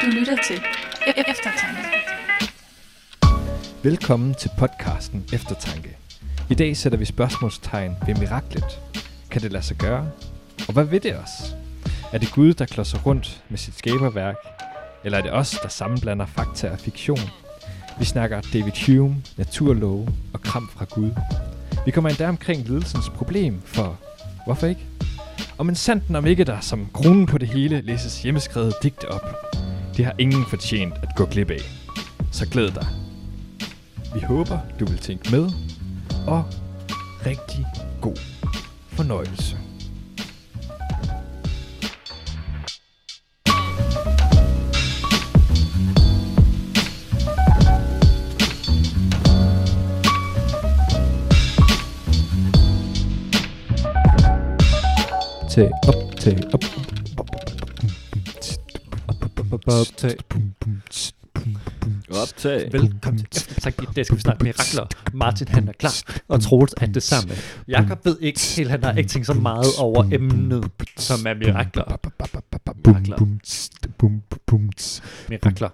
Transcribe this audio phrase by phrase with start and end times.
[0.00, 1.82] Du lytter til e-, e- Eftertanke.
[3.82, 5.96] Velkommen til podcasten Eftertanke.
[6.50, 8.80] I dag sætter vi spørgsmålstegn ved miraklet.
[9.30, 10.10] Kan det lade sig gøre?
[10.68, 11.56] Og hvad ved det os?
[12.12, 14.36] Er det Gud, der klodser rundt med sit skaberværk?
[15.04, 17.30] Eller er det os, der sammenblander fakta og fiktion?
[17.98, 21.10] Vi snakker David Hume, naturlove og kram fra Gud.
[21.84, 23.98] Vi kommer endda omkring lidelsens problem, for
[24.44, 24.86] hvorfor ikke?
[25.58, 29.49] Og men sandt om ikke der som kronen på det hele læses hjemmeskrevet digte op.
[29.96, 31.60] Det har ingen fortjent at gå glip af.
[32.32, 32.86] Så glæd dig.
[34.14, 35.50] Vi håber, du vil tænke med,
[36.26, 36.44] og
[37.26, 37.66] rigtig
[38.00, 38.16] god
[38.88, 39.56] fornøjelse.
[55.50, 56.79] Tag op, tag op.
[59.70, 60.16] Optag.
[62.10, 62.72] Optag.
[62.72, 63.82] Velkommen til Eftertanke.
[63.82, 64.86] I dag skal vi snakke mirakler.
[65.12, 67.34] Martin han er klar, og Troels er det samme.
[67.68, 71.84] Jakob ved ikke helt, han har ikke tænkt så meget over emnet, som er mirakler.
[72.86, 73.18] Mirakler.
[75.28, 75.68] Mirakler.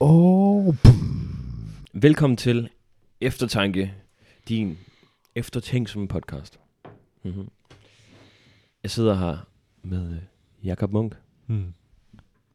[0.00, 0.76] Og
[1.92, 2.68] Velkommen til
[3.20, 3.94] Eftertanke,
[4.48, 4.78] din
[5.34, 6.58] eftertænksomme podcast.
[7.24, 7.48] Mm-hmm.
[8.88, 9.36] Jeg sidder her
[9.82, 10.18] med øh,
[10.64, 11.74] Jakob Munk Hmm.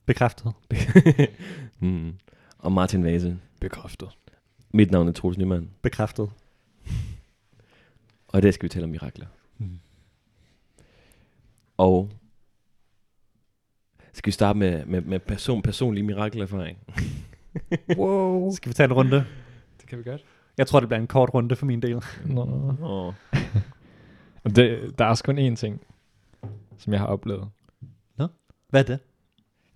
[0.06, 0.54] Bekræftet.
[1.80, 2.14] mm.
[2.60, 3.40] og Martin Vase.
[3.62, 4.10] bekræftet.
[4.72, 6.30] Mit navn er Troels Nyman, Bekræftet.
[8.28, 9.26] og i dag skal vi tale om mirakler.
[9.58, 9.80] Hmm.
[11.78, 12.10] Og
[14.14, 16.78] skal vi starte med, med, med person, personlig mirakelerfaring?
[17.98, 18.52] Wow.
[18.52, 19.26] Skal vi tage en runde?
[19.82, 20.26] Det kan vi godt.
[20.58, 22.04] Jeg tror, det bliver en kort runde for min del.
[22.26, 22.76] Nå.
[22.82, 23.14] Oh.
[24.56, 25.82] Det, der er også kun én ting,
[26.84, 27.50] som jeg har oplevet.
[28.70, 29.00] Hvad er det?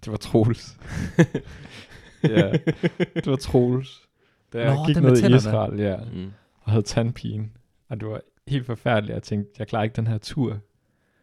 [0.05, 0.77] Det var Troels.
[2.23, 2.51] ja,
[3.15, 4.01] det var Troels.
[4.53, 5.35] Da jeg Nå, gik ned i.
[5.35, 6.31] Israel, ja, Mm.
[6.61, 7.49] og havde tandpine.
[7.89, 9.13] Og det var helt forfærdeligt.
[9.13, 10.51] Jeg tænkte, jeg klarer ikke den her tur.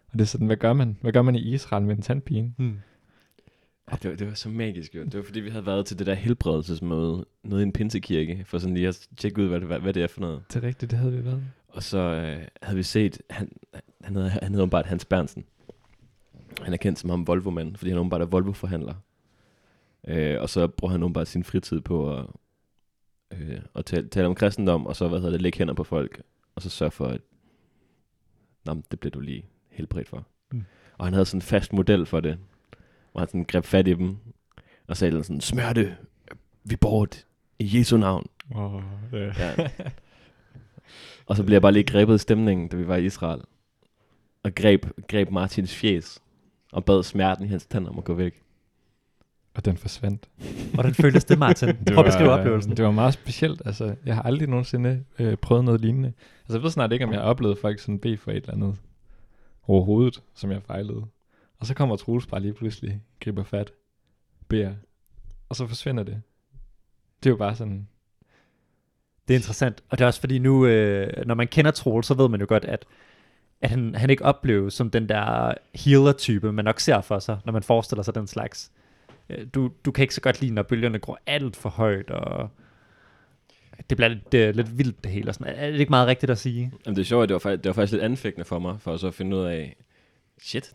[0.08, 0.98] Og det er sådan, hvad gør man?
[1.00, 2.54] Hvad gør man i Israel med en tandpine?
[2.58, 2.78] Hmm.
[3.90, 5.04] Ja, det, var, det var så magisk jo.
[5.04, 8.58] Det var fordi, vi havde været til det der helbredelsesmøde nede i en pinsekirke, for
[8.58, 10.42] sådan lige at tjekke ud, hvad det, hvad, hvad det er for noget.
[10.48, 11.42] Det er rigtigt, det havde vi været.
[11.68, 13.52] Og så øh, havde vi set, han,
[14.04, 15.44] han, hedder, han hedder åbenbart Hans Bernsen.
[16.62, 18.94] Han er kendt som ham Volvo-mand, fordi han åbenbart er Volvo-forhandler.
[20.08, 22.26] Øh, og så bruger han åbenbart sin fritid på at,
[23.32, 26.22] øh, at tale, tale om kristendom, og så hvad hedder det, lægge hænder på folk,
[26.54, 27.20] og så sørge for, at
[28.64, 30.26] Nå, det bliver du lige helbredt for.
[30.52, 30.64] Mm.
[30.98, 32.38] Og han havde sådan en fast model for det,
[33.12, 34.16] hvor han sådan greb fat i dem,
[34.86, 35.96] og sagde sådan, smørte
[36.64, 37.26] vi bort
[37.58, 38.26] i Jesu navn.
[38.54, 38.82] Oh,
[39.12, 39.32] ja.
[39.38, 39.70] Ja.
[41.26, 43.40] Og så blev jeg bare lige grebet i stemningen, da vi var i Israel.
[44.42, 46.22] Og greb, greb Martins fjes.
[46.74, 48.42] Og bad smerten i hans tænder om at gå væk.
[49.54, 50.28] og den forsvandt.
[50.74, 51.68] Hvordan føltes det, Martin?
[51.86, 52.76] Prøv at beskrive oplevelsen.
[52.76, 53.62] Det var meget specielt.
[53.64, 56.12] Altså, jeg har aldrig nogensinde øh, prøvet noget lignende.
[56.44, 58.52] Altså, jeg ved snart ikke, om jeg har oplevet folk sådan bede for et eller
[58.52, 58.76] andet
[59.66, 61.04] overhovedet, som jeg fejlede.
[61.58, 63.72] Og så kommer Troels bare lige pludselig, griber fat,
[64.48, 64.72] beder,
[65.48, 66.22] og så forsvinder det.
[67.22, 67.88] Det er jo bare sådan,
[69.28, 72.14] Det er interessant, og det er også fordi nu, øh, når man kender Troel, så
[72.14, 72.84] ved man jo godt, at,
[73.64, 77.52] at han, han ikke opleves som den der healer-type, man nok ser for sig, når
[77.52, 78.70] man forestiller sig den slags.
[79.30, 82.50] Øh, Du, du kan ikke så godt lide, når bølgerne går alt for højt, og
[83.90, 85.28] det bliver lidt, øh, lidt vildt det hele.
[85.30, 85.54] Og sådan.
[85.56, 86.72] Er det ikke meget rigtigt at sige?
[86.86, 88.76] Jamen det er sjovt, at det var, faktisk, det var faktisk lidt anfægtende for mig,
[88.80, 89.76] for så at finde ud af,
[90.40, 90.74] shit,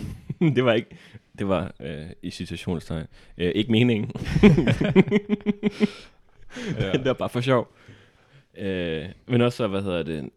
[0.56, 0.96] det var ikke,
[1.38, 3.06] det var øh, i situationstegn,
[3.38, 4.10] øh, ikke meningen.
[6.80, 6.92] ja.
[6.98, 7.72] det var bare for sjov.
[8.58, 10.30] Øh, men også så, hvad hedder det,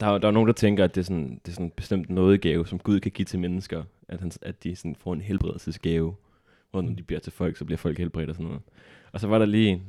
[0.00, 1.70] der, er- der er nogen, der tænker, at det er sådan, det er sådan en
[1.76, 5.20] bestemt nådegave, som Gud kan give til mennesker, at, han, at de sådan får en
[5.20, 6.14] helbredelsesgave,
[6.70, 8.62] hvor når de bliver til folk, så bliver folk helbredt og sådan noget.
[9.12, 9.82] Og så var der lige en,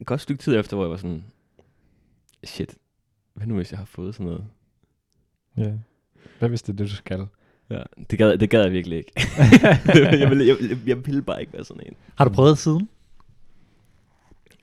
[0.00, 1.24] en godt stykke tid efter, hvor jeg var sådan,
[2.44, 2.74] shit,
[3.34, 4.46] hvad nu hvis jeg har fået sådan noget?
[5.56, 5.72] ja.
[6.38, 7.26] Hvad hvis det er det, du skal?
[7.70, 9.12] Ja, det gad, det gad jeg virkelig ikke.
[10.20, 11.92] jeg, ville, jeg, jeg, jeg ville bare ikke være sådan en.
[12.14, 12.88] Har du prøvet siden?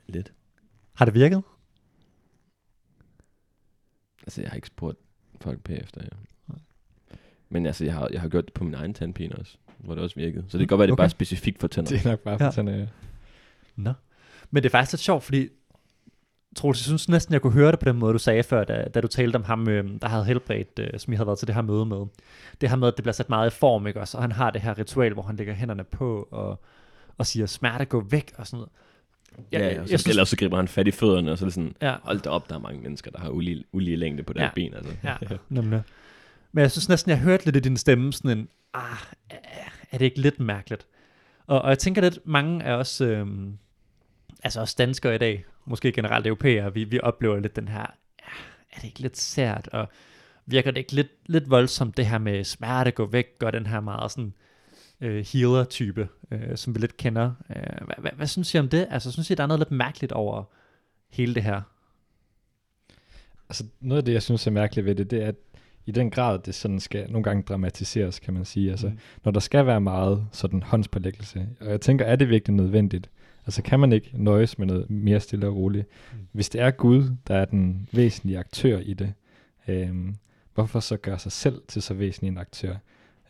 [0.07, 0.33] Lidt.
[0.93, 1.43] Har det virket?
[4.23, 4.97] Altså, jeg har ikke spurgt
[5.41, 6.07] folk bagefter, ja.
[7.49, 10.03] Men altså, jeg har, jeg har gjort det på min egen tandpine også, hvor det
[10.03, 10.45] også virkede.
[10.47, 11.01] Så det kan godt være, det Okay.
[11.01, 11.89] bare specifikt for tænder.
[11.89, 12.51] Det er nok bare for Ja.
[12.51, 12.87] sådan, øh,
[13.75, 13.93] Nå.
[14.51, 15.49] Men det er faktisk lidt sjovt, fordi
[16.55, 18.87] Troels, jeg synes næsten, jeg kunne høre det på den måde, du sagde før, da,
[18.93, 21.47] da du talte om ham, øh, der havde helbredt, øh, som I havde været til
[21.47, 22.05] det her møde med.
[22.61, 24.17] Det her med, at det bliver sat meget i form, ikke også?
[24.17, 26.61] Og han har det her ritual, hvor han lægger hænderne på og,
[27.17, 28.69] og siger, smerte, gå væk og sådan noget.
[29.51, 31.45] Ja, ja, jeg, og jeg så, ellers så griber han fat i fødderne, og så
[31.45, 33.95] er det sådan, ja, hold da op, der er mange mennesker, der har ulige, ulige
[33.97, 34.61] længde på deres Ja.
[34.63, 34.69] ja.
[34.69, 34.73] ben.
[34.73, 34.93] Altså.
[35.31, 35.81] ja, nemlig.
[36.51, 38.97] Men jeg synes næsten, jeg hørte lidt i din stemme sådan en, ah,
[39.91, 40.85] er det ikke lidt mærkeligt?
[41.47, 43.57] Og, og jeg tænker lidt, mange af os, øhm,
[44.43, 48.33] altså os danskere i dag, måske generelt europæere, vi, vi oplever lidt den her, "Ah,
[48.71, 49.87] er det ikke lidt sært, og
[50.45, 53.79] virker det ikke lidt, lidt voldsomt, det her med smerte gå væk, og den her
[53.79, 54.31] meget sådan øh,
[55.11, 57.31] healer-type, øh, som vi lidt kender.
[57.49, 58.87] Øh, hvad, hvad, hvad synes I om det?
[58.89, 60.43] Altså, synes I, der er noget lidt mærkeligt over
[61.09, 61.61] hele det her?
[63.49, 65.35] Altså, noget af det, jeg synes er mærkeligt ved det, det er, at
[65.85, 68.71] i den grad, det sådan skal nogle gange dramatiseres, kan man sige.
[68.71, 68.99] Altså, Mm.
[69.23, 71.47] når der skal være meget sådan håndspålæggelse.
[71.61, 73.09] Og jeg tænker, er det virkelig nødvendigt?
[73.45, 75.87] Altså, kan man ikke nøjes med noget mere stille og roligt?
[76.13, 76.19] Mm.
[76.31, 79.13] Hvis det er Gud, der er den væsentlige aktør i det,
[79.67, 80.15] øhm,
[80.53, 82.75] hvorfor så gøre sig selv til så væsentlig en aktør?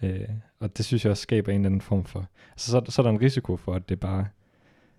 [0.02, 0.30] Øh,
[0.60, 2.28] og det synes jeg også skaber en eller anden form for...
[2.52, 4.28] Altså, så, så er der en risiko for, at det bare...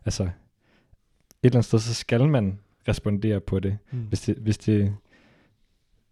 [0.05, 0.31] Altså, et
[1.43, 2.59] eller andet sted, så skal man
[2.89, 3.99] respondere på det, Mm.
[3.99, 4.95] hvis det, hvis det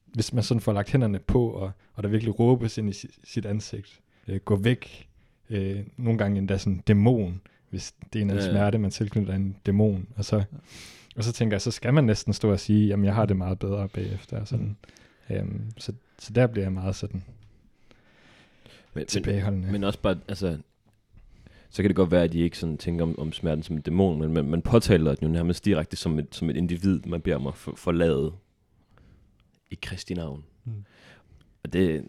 [0.06, 3.10] hvis man sådan får lagt hænderne på, og, og der virkelig råbes ind i sit,
[3.24, 5.08] sit ansigt, øh, gå væk,
[5.50, 7.40] øh, nogle gange endda sådan dæmon,
[7.70, 8.50] hvis det er en Ja, ja.
[8.50, 10.44] smerte, man tilknytter en dæmon, og så,
[11.16, 13.36] og så tænker jeg, så skal man næsten stå og sige, jamen jeg har det
[13.36, 14.76] meget bedre bagefter, og sådan.
[15.30, 17.22] Øhm, så, så der bliver jeg meget sådan
[18.94, 19.64] Men, tilbageholdende.
[19.64, 20.58] men, men også bare, altså,
[21.70, 23.82] så kan det godt være, at de ikke sådan tænker om, om smerten som en
[23.82, 27.20] dæmon, men man, man påtaler den jo nærmest direkte som et, som et individ, man
[27.20, 28.32] beder om at for, forlade
[29.70, 30.44] i Kristi navn.
[30.64, 30.84] Mm.
[31.64, 32.04] Og det,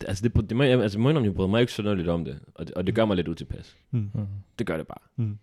[0.00, 2.24] det, altså det, det må, jeg, altså må jeg bryder mig ikke så lidt om
[2.24, 3.76] det, og det, og det gør mig lidt utilpas.
[3.90, 4.10] Mm.
[4.14, 4.26] mm.
[4.58, 4.98] Det gør det bare.
[5.16, 5.38] Mm.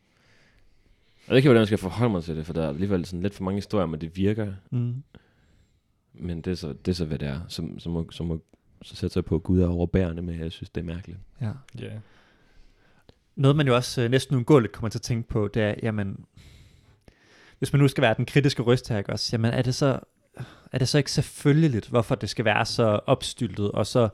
[1.27, 3.06] Og jeg ved ikke, hvordan jeg skal forholde mig til det, for der er alligevel
[3.06, 5.04] sådan lidt for mange historier at det virker, Mm.
[6.13, 7.39] men det er så, det er så hvad det er.
[7.48, 8.42] Så, så, må, så, må,
[8.83, 11.19] så sætter jeg på, at Gud er overbærende med, jeg synes, det er mærkeligt.
[11.41, 11.51] Ja.
[11.83, 12.00] Yeah.
[13.35, 16.25] Noget, man jo også øh, næsten uundgåeligt kommer til at tænke på, det er, jamen,
[17.59, 20.00] hvis man nu skal være den kritiske røst her, ikke også, jamen er det så,
[20.71, 24.09] er det så ikke selvfølgeligt, hvorfor det skal være så opstyltet og så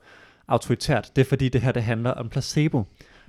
[0.48, 1.12] autoritært?
[1.16, 2.84] Det er fordi, det her det handler om placebo.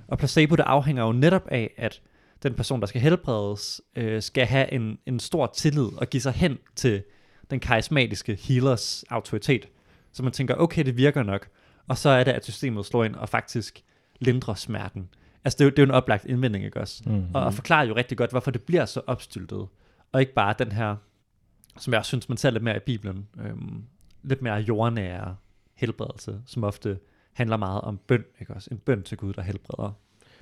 [0.07, 2.01] Og placebo, det afhænger jo netop af, at
[2.43, 6.33] den person, der skal helbredes, øh, skal have en, en stor tillid og give sig
[6.33, 7.03] hen til
[7.51, 9.67] den karismatiske healers autoritet.
[10.13, 11.47] Så man tænker, okay, det virker nok.
[11.87, 13.83] Og så er det, at systemet slår ind og faktisk
[14.19, 15.09] lindrer smerten.
[15.45, 17.03] Altså, det er jo, det er jo en oplagt indvending, ikke også?
[17.05, 17.25] Mm.
[17.33, 19.67] Og, og forklarer jo rigtig godt, hvorfor det bliver så opstyltet.
[20.11, 20.95] Og ikke bare den her,
[21.79, 23.83] som jeg også synes, man ser lidt mere i Bibelen, øhm,
[24.23, 25.35] lidt mere jordnære
[25.75, 26.97] helbredelse, som ofte
[27.33, 28.69] handler meget om bøn, ikke også?
[28.71, 29.91] En bøn til Gud, der helbreder.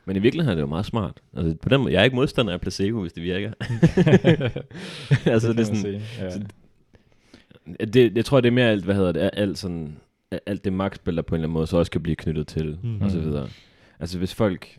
[0.06, 1.22] Men i virkeligheden er det jo meget smart.
[1.38, 3.54] Altså, på den måde, jeg er ikke modstander af placebo, hvis det virker.
[5.34, 6.30] altså, det, er man sådan, sige, ja.
[6.30, 6.44] så-
[7.94, 9.98] det, jeg tror, det er mere alt, hvad hedder det, alt, sådan,
[10.46, 12.80] alt det magtspil, der på en eller anden måde så også kan blive knyttet til,
[12.84, 13.02] mm.
[13.02, 13.50] og så videre.
[14.00, 14.78] Altså, hvis folk,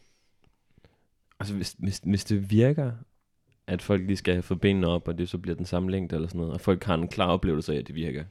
[1.40, 2.92] altså, hvis, hvis, hvis det virker,
[3.66, 6.28] at folk lige skal få benene op, og det så bliver den samme længde eller
[6.28, 8.24] sådan noget, og folk har en klar oplevelse af, at det virker,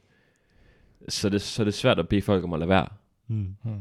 [1.08, 2.88] så er det, så er det svært at bede folk om at lade være.
[3.28, 3.56] Mm.
[3.64, 3.72] Mm.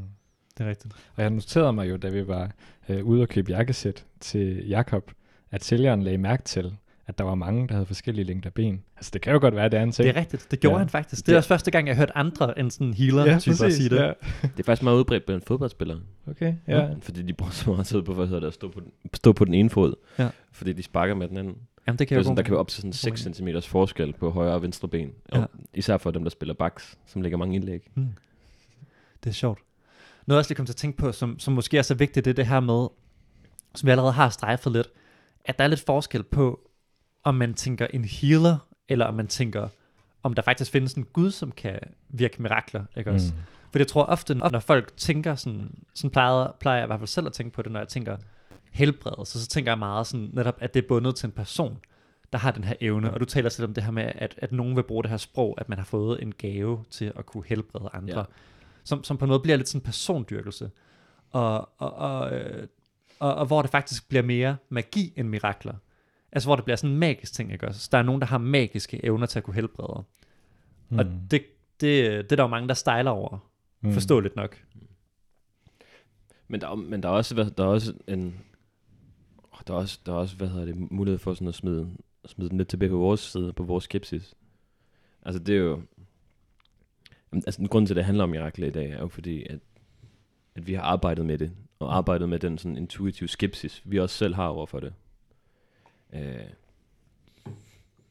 [0.57, 0.93] Det er rigtigt.
[1.15, 2.51] Og jeg noterede mig jo, da vi var
[2.89, 5.11] øh, ude og købe jakkesæt til Jakob,
[5.51, 6.75] at sælgeren lagde mærke til,
[7.09, 8.83] at der var mange, der havde forskellige længder ben.
[8.97, 10.07] Altså det kan jo godt være, det er en ting.
[10.07, 10.47] Det er rigtigt.
[10.51, 10.79] Det gjorde Ja.
[10.79, 11.25] han faktisk.
[11.25, 11.37] Det er Ja.
[11.37, 13.95] også første gang, jeg har hørt andre end sådan healer-typer sige det.
[13.97, 14.07] Ja.
[14.41, 15.99] Det er faktisk meget udbredt blandt fodboldspillere.
[16.27, 16.89] Okay, ja.
[17.01, 19.33] Fordi de bruger så meget tid på, hvad hedder det, at stå på, den, stå
[19.33, 19.93] på den ene fod.
[20.19, 20.29] Ja.
[20.51, 21.55] Fordi de sparker med den anden.
[21.87, 23.47] Jamen, det Det kan er jo sådan, der kan være op til sådan 6 cm
[23.67, 25.11] forskel på højre og venstre ben.
[25.33, 25.39] Ja.
[25.41, 27.81] Og især for dem, der spiller backs, som lægger mange indlæg.
[27.95, 28.07] Mm.
[29.23, 29.59] Det er sjovt.
[30.27, 32.25] Noget, jeg også lige kom til at tænke på, som, som måske er så vigtigt,
[32.25, 32.87] det er det her med,
[33.75, 34.87] som vi allerede har strejfet lidt,
[35.45, 36.59] at der er lidt forskel på,
[37.23, 38.57] om man tænker en healer,
[38.89, 39.67] eller om man tænker,
[40.23, 43.33] om der faktisk findes en Gud, som kan virke mirakler, ikke også?
[43.33, 43.39] Mm.
[43.71, 47.07] For jeg tror ofte, når folk tænker sådan, sådan plejer, plejer jeg i hvert fald
[47.07, 48.17] selv at tænke på det, når jeg tænker
[48.71, 51.77] helbredelse, så tænker jeg meget sådan netop, at det er bundet til en person,
[52.31, 53.13] der har den her evne.
[53.13, 55.17] Og du taler selv om det her med, at, at nogen vil bruge det her
[55.17, 58.19] sprog, at man har fået en gave til at kunne helbrede andre.
[58.19, 58.23] Ja.
[58.83, 60.71] Som, som på noget bliver lidt sådan en persondyrkelse.
[61.31, 62.67] Og, og, og, øh,
[63.19, 65.73] og, og hvor det faktisk bliver mere magi end mirakler.
[66.31, 67.79] Altså hvor det bliver sådan en magisk ting, ikke også?
[67.79, 70.03] Så der er nogen, der har magiske evner til at kunne helbrede.
[70.89, 70.99] Mm.
[70.99, 71.41] Og det, det,
[71.81, 73.37] det er der jo mange, der stejler over.
[73.81, 73.91] Mm.
[73.93, 74.63] Forståeligt nok.
[76.47, 78.39] Men der, er- men der er også, der er også en...
[79.53, 81.89] åh, Der er også, der er også, hvad hedder det, mulighed for sådan at smide,
[82.25, 84.35] smide den lidt tilbage på vores side, på vores skepsis.
[85.23, 85.81] Altså det er jo...
[87.31, 89.59] Altså grunden til, at det handler om mirakler i dag, er jo fordi, at,
[90.55, 94.15] at vi har arbejdet med det, og arbejdet med den sådan intuitive skepsis, vi også
[94.17, 94.93] selv har overfor det.
[96.13, 96.49] Øh,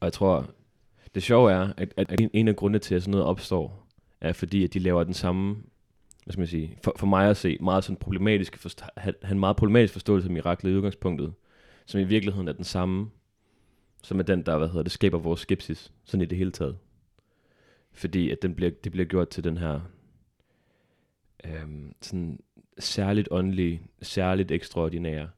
[0.00, 0.46] og jeg tror,
[1.14, 3.86] det sjove er, at, at, at en- en af grundene til, at sådan noget opstår,
[4.20, 5.56] er fordi, at de laver den samme
[6.24, 9.56] hvad skal man sige, for, for mig at se, meget sådan problematisk, forsta- en meget
[9.56, 11.32] problematisk forståelse af miraklet i udgangspunktet,
[11.86, 13.10] som i virkeligheden er den samme,
[14.02, 16.78] som er den, der, hvad hedder det, skaber vores skepsis, sådan i det hele taget.
[17.92, 19.80] Fordi at den bliver, det bliver gjort til den her,
[21.44, 22.40] øhm, sådan
[22.78, 25.28] særligt åndelige, særligt ekstraordinære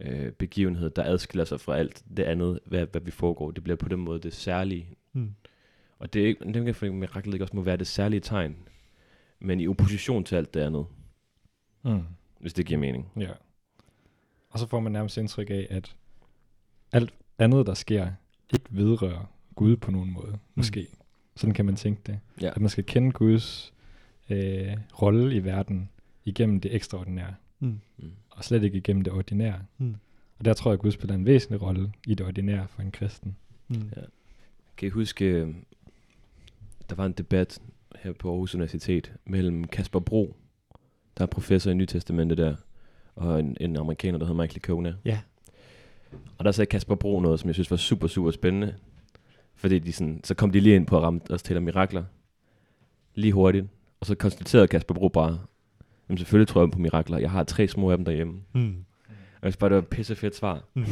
[0.00, 3.50] øh, begivenhed, der adskiller sig fra alt det andet, hvad, hvad vi foregår.
[3.50, 4.88] Det bliver på den måde det særlige.
[5.12, 5.34] Mm.
[5.98, 8.56] Og det er ikke, det ikke, fordi miraklet ikke også må være det særlige tegn,
[9.40, 10.86] men i opposition til alt det andet,
[11.82, 12.02] Mm.
[12.40, 13.12] hvis det giver mening.
[13.16, 13.30] Ja.
[14.50, 15.96] Og så får man nærmest indtryk af, at
[16.92, 18.10] alt andet, der sker,
[18.52, 20.86] ikke vedrører Gud på nogen måde, måske.
[21.36, 22.20] Sådan kan man tænke det.
[22.40, 22.50] Ja.
[22.50, 23.74] At man skal kende Guds
[24.30, 25.88] øh, rolle i verden
[26.24, 27.80] igennem det ekstraordinære, Mm.
[27.98, 28.12] Mm.
[28.38, 29.60] Og slet ikke igennem det ordinære.
[29.78, 29.94] Mm.
[30.38, 32.90] Og der tror jeg, at Gud spiller en væsentlig rolle i det ordinære for en
[32.90, 33.36] kristen.
[33.68, 33.90] Mm.
[33.96, 34.02] Ja.
[34.76, 35.54] Kan I huske, øh,
[36.90, 37.60] der var en debat
[37.98, 40.36] her på Aarhus Universitet mellem Kasper Bro,
[41.18, 42.56] der er professor i Nytestamentet der,
[43.16, 44.94] og en, en amerikaner, der hedder Michael Licona.
[45.04, 45.20] Ja.
[46.38, 48.74] Og der sagde Kasper Bro noget, som jeg synes var super, super spændende.
[49.54, 52.04] Fordi de sådan, så kom de lige ind på at ramme os til mirakler.
[53.14, 53.66] Lige hurtigt.
[54.00, 55.38] Og så konstaterede Kasper Bro bare,
[56.08, 57.18] jamen selvfølgelig tror jeg på mirakler.
[57.18, 58.42] Jeg har tre små af dem derhjemme.
[58.52, 58.84] Mm.
[59.08, 60.64] Og jeg synes bare, det var et pisse fedt svar.
[60.74, 60.84] Mm.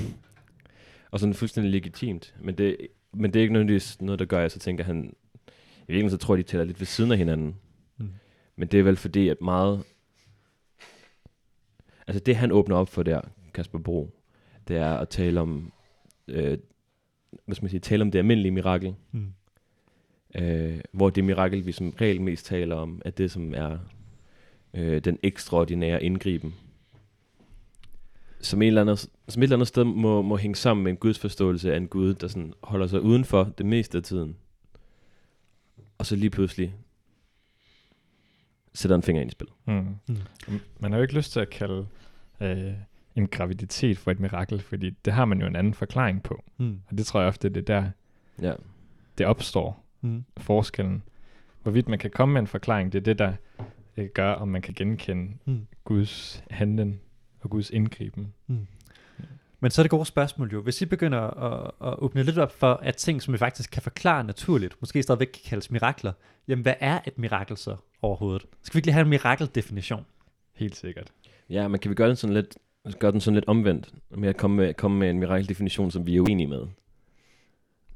[1.11, 2.35] Og sådan fuldstændig legitimt.
[2.41, 2.77] Men det,
[3.13, 5.15] men det er ikke nødvendigvis noget, der gør, at jeg så tænker, at han...
[5.89, 7.57] I virkeligheden så tror jeg, de tæller lidt ved siden af hinanden.
[7.99, 8.09] Mm.
[8.57, 9.83] Men det er vel fordi, at meget...
[12.07, 13.21] Altså det, han åbner op for der,
[13.55, 14.11] Kasper Bro,
[14.69, 15.73] det er at tale om...
[16.29, 16.59] Øh,
[17.45, 17.81] hvad skal man sige?
[17.81, 18.95] Tale om det almindelige mirakel.
[19.13, 19.33] Mm.
[20.35, 23.79] Øh, hvor det mirakel, vi som regel mest taler om, er det, som er
[24.77, 26.55] øh, den ekstraordinære indgriben.
[28.41, 30.97] Som et eller andet, som et eller andet sted må, må hænge sammen med en
[30.99, 34.37] Guds forståelse af en Gud, der sådan holder sig udenfor det meste af tiden.
[35.99, 36.75] Og så lige pludselig
[38.75, 39.49] sætter en finger ind i spil.
[39.67, 39.97] Mm.
[40.09, 40.61] Mm.
[40.81, 41.87] Man har jo ikke lyst til at kalde
[42.41, 42.73] øh,
[43.17, 46.45] en graviditet for et mirakel, fordi det har man jo en anden forklaring på.
[46.59, 46.81] Mm.
[46.91, 47.91] Og det tror jeg ofte, det er der,
[48.43, 48.53] Ja.
[49.19, 50.25] det opstår, Mm.
[50.39, 51.03] forskellen.
[51.63, 53.33] Hvorvidt man kan komme med en forklaring, det er det, der
[53.97, 55.67] øh, gør, om man kan genkende Mm.
[55.85, 57.01] Guds handlen
[57.41, 58.33] og Guds indgriben.
[59.61, 60.61] Men så er det gode spørgsmål jo.
[60.63, 63.83] Hvis I begynder at, at åbne lidt op for, at ting, som vi faktisk kan
[63.83, 66.13] forklare naturligt, måske stadigvæk kan kaldes mirakler,
[66.49, 68.47] jamen hvad er et mirakel så overhovedet?
[68.63, 70.07] Skal vi ikke lige have en mirakeldefinition?
[70.55, 71.13] Helt sikkert.
[71.51, 72.57] Ja, men kan vi gøre den sådan lidt,
[72.99, 76.17] gøre den sådan lidt omvendt, med at komme med, komme med en mirakeldefinition, som vi
[76.17, 76.67] er uenige med?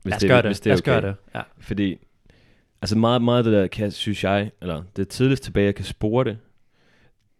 [0.02, 0.48] Hvis Lad os gøre det.
[0.48, 0.92] hvis Lad os okay.
[0.92, 1.16] gøre det.
[1.34, 1.42] Ja.
[1.58, 1.98] Fordi,
[2.82, 6.24] altså meget, meget det der, kan, synes jeg, eller det tidligste tilbage, jeg kan spore
[6.24, 6.38] det,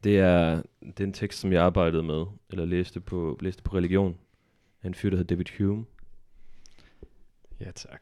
[0.04, 3.76] det er, det er en tekst, som jeg arbejdede med, eller læste på, læste på
[3.76, 4.16] religion,
[4.82, 5.84] af en fyr, der hedder David Hume.
[7.60, 8.00] Ja, tak.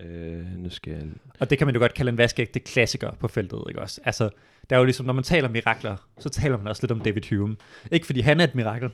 [0.00, 1.08] Øh, nu skal jeg...
[1.40, 4.00] Og det kan man jo godt kalde en vaskeægte klassiker på feltet, ikke også?
[4.04, 4.30] Altså,
[4.70, 7.00] der er jo ligesom, når man taler om mirakler, så taler man også lidt om
[7.00, 7.56] David Hume.
[7.92, 8.90] Ikke fordi han er et mirakel,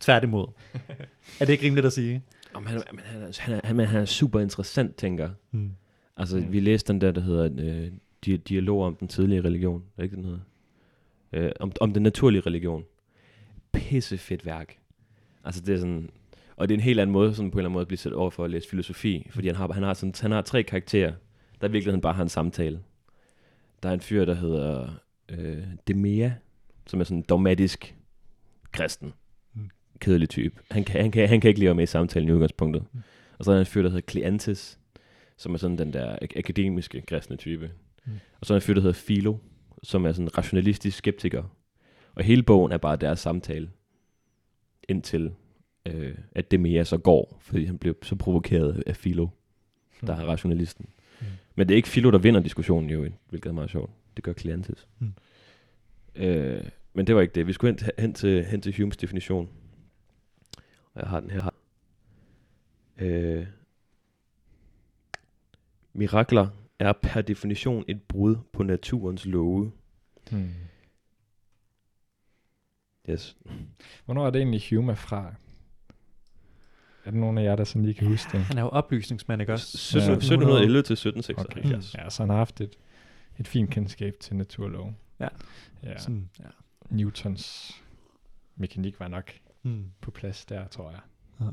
[0.00, 0.46] tværtimod.
[1.40, 2.22] er det ikke rimeligt at sige?
[2.54, 5.70] Om han, han, er, han, er, han, er, han er super interessant, tænker Hmm.
[6.16, 6.52] Altså, Mm.
[6.52, 7.92] vi læste den der, der hedder øh,
[8.26, 9.84] di- Dialog om den tidlige religion.
[9.98, 10.40] Er ikke den hedder?
[11.32, 12.84] Øh, om, om den naturlige religion.
[13.72, 14.78] Pisse fedt værk.
[15.44, 16.10] Altså, det er sådan...
[16.56, 17.98] Og det er en helt anden måde, sådan på en eller anden måde, at blive
[17.98, 19.26] sat over for at læse filosofi.
[19.30, 21.12] Fordi han har, han har, sådan, han har tre karakterer,
[21.60, 22.80] der i virkeligheden bare har en samtale.
[23.82, 24.88] Der er en fyr, der hedder
[25.28, 26.30] øh, Demea,
[26.86, 27.94] som er sådan en dogmatisk
[28.72, 29.12] kristen.
[29.54, 29.70] Mm.
[29.98, 30.60] Kedelig type.
[30.70, 32.84] Han kan, han, kan, han kan ikke leve med i samtalen i udgangspunktet.
[32.92, 33.00] Mm.
[33.38, 34.78] Og så er der en fyr, der hedder Kleantes,
[35.36, 37.70] som er sådan den der ak- akademiske kristne type.
[38.06, 38.12] Mm.
[38.12, 38.18] Mm.
[38.40, 39.36] Og så er der en fyr, der hedder Philo,
[39.82, 41.42] som er sådan en rationalistisk skeptiker.
[42.14, 43.70] Og hele bogen er bare deres samtale,
[44.88, 45.32] indtil
[45.86, 49.28] øh, at det mere så går, fordi han blev så provokeret af Philo,
[50.06, 50.86] der er rationalisten.
[51.20, 51.26] Mm.
[51.26, 51.32] Mm.
[51.54, 53.90] Men det er ikke Philo, der vinder diskussionen jo, hvilket er meget sjovt.
[54.16, 54.86] Det gør Kleantes.
[54.98, 55.12] Mm.
[56.16, 56.22] Mm.
[56.22, 56.64] Øh,
[56.94, 57.46] men det var ikke det.
[57.46, 59.48] Vi skulle hen, til- hen, til, hen til Humes definition.
[60.94, 61.50] Og jeg har den her.
[62.98, 63.46] Øh,
[65.94, 66.48] mirakler
[66.78, 69.72] er per definition et brud på naturens love.
[70.30, 70.50] Hmm.
[73.10, 73.36] Yes.
[74.04, 75.34] Hvornår er det egentlig Hume fra?
[77.04, 78.40] Er der nogen af jer, der sådan lige kan huske det?
[78.44, 79.78] Han er jo oplysningsmand, ikke også?
[79.78, 80.16] 17, Ja.
[80.16, 81.94] 1711 til 1776.
[81.94, 82.04] Okay.
[82.04, 82.76] Ja, så han har haft et,
[83.38, 84.94] et fint kendskab til naturlov.
[85.20, 85.28] Ja.
[85.82, 85.98] ja.
[85.98, 86.44] Sådan, ja.
[86.90, 87.72] Newtons
[88.56, 89.32] mekanik var nok
[89.66, 89.84] Mm.
[90.00, 91.00] på plads der, tror jeg.
[91.40, 91.44] Ja.
[91.44, 91.52] Det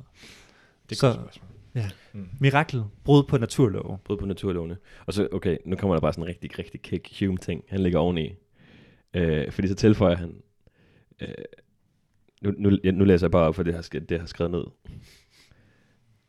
[0.92, 1.61] er Så- et godt spørgsmål.
[1.76, 1.90] Ja.
[2.14, 2.30] Mm.
[2.40, 3.98] Mirakel, brud på naturlove.
[4.04, 4.78] Brud på naturlovene.
[5.06, 7.64] Og så, okay, nu kommer der bare sådan en rigtig, rigtig kick Hume-ting.
[7.68, 8.34] Han ligger oveni.
[9.14, 10.36] Øh, fordi så tilføjer han...
[11.22, 11.28] Øh,
[12.42, 14.64] nu, nu, ja, nu læser jeg bare op, for det har, det har skrevet ned.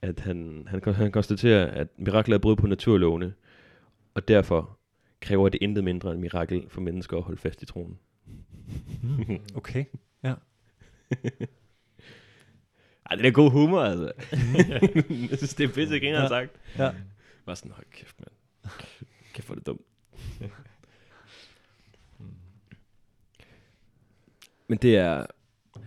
[0.02, 3.34] At han, han, han konstaterer, at mirakler er brud på naturlovene,
[4.14, 4.78] og derfor
[5.20, 7.99] kræver det intet mindre end mirakel for mennesker at holde fast i troen.
[9.02, 9.40] Mm.
[9.54, 9.84] Okay.
[10.22, 10.34] Ja.
[13.12, 14.12] Ej, det er god humor, altså.
[15.31, 16.28] jeg synes, det er pisse, ikke Ja.
[16.28, 16.50] sagt.
[16.78, 16.90] Ja.
[17.47, 18.31] Bare sådan, hold kæft, mand.
[19.35, 19.81] Kæft, hvor det dumt.
[24.69, 25.26] men det er...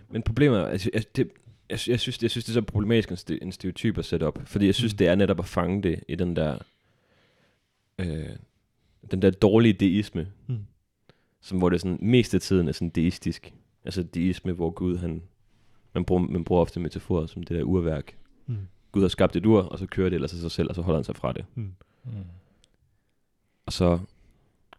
[0.10, 1.32] Men problemet er, altså, det,
[1.70, 4.40] jeg, jeg, synes, jeg synes, det er så problematisk en stereotyp at sætte op.
[4.46, 4.98] Fordi jeg synes, Mm.
[4.98, 6.58] det er netop at fange det i den der...
[8.00, 8.30] Øh,
[9.12, 10.58] den der dårlige deisme, Mm.
[11.42, 13.54] som, hvor det er sådan, mest af tiden er sådan deistisk.
[13.86, 15.22] Altså deisme, hvor Gud, han...
[15.96, 18.16] Man bruger, man bruger ofte metaforer som det der urværk.
[18.48, 18.58] Mm.
[18.92, 20.82] Gud har skabt et ur, og så kører det ellers af sig selv, og så
[20.82, 21.46] holder han sig fra det.
[21.56, 21.72] Mm.
[22.04, 22.12] Mm.
[23.66, 24.00] Og så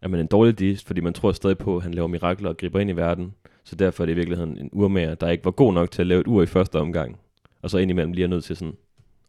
[0.03, 2.57] er man en dårlig deist, fordi man tror stadig på, at han laver mirakler og
[2.57, 3.35] griber ind i verden.
[3.65, 6.07] Så derfor er det i virkeligheden en urmager, der ikke var god nok til at
[6.07, 7.19] lave et ur i første omgang.
[7.63, 8.77] Og så indimellem lige er nødt til sådan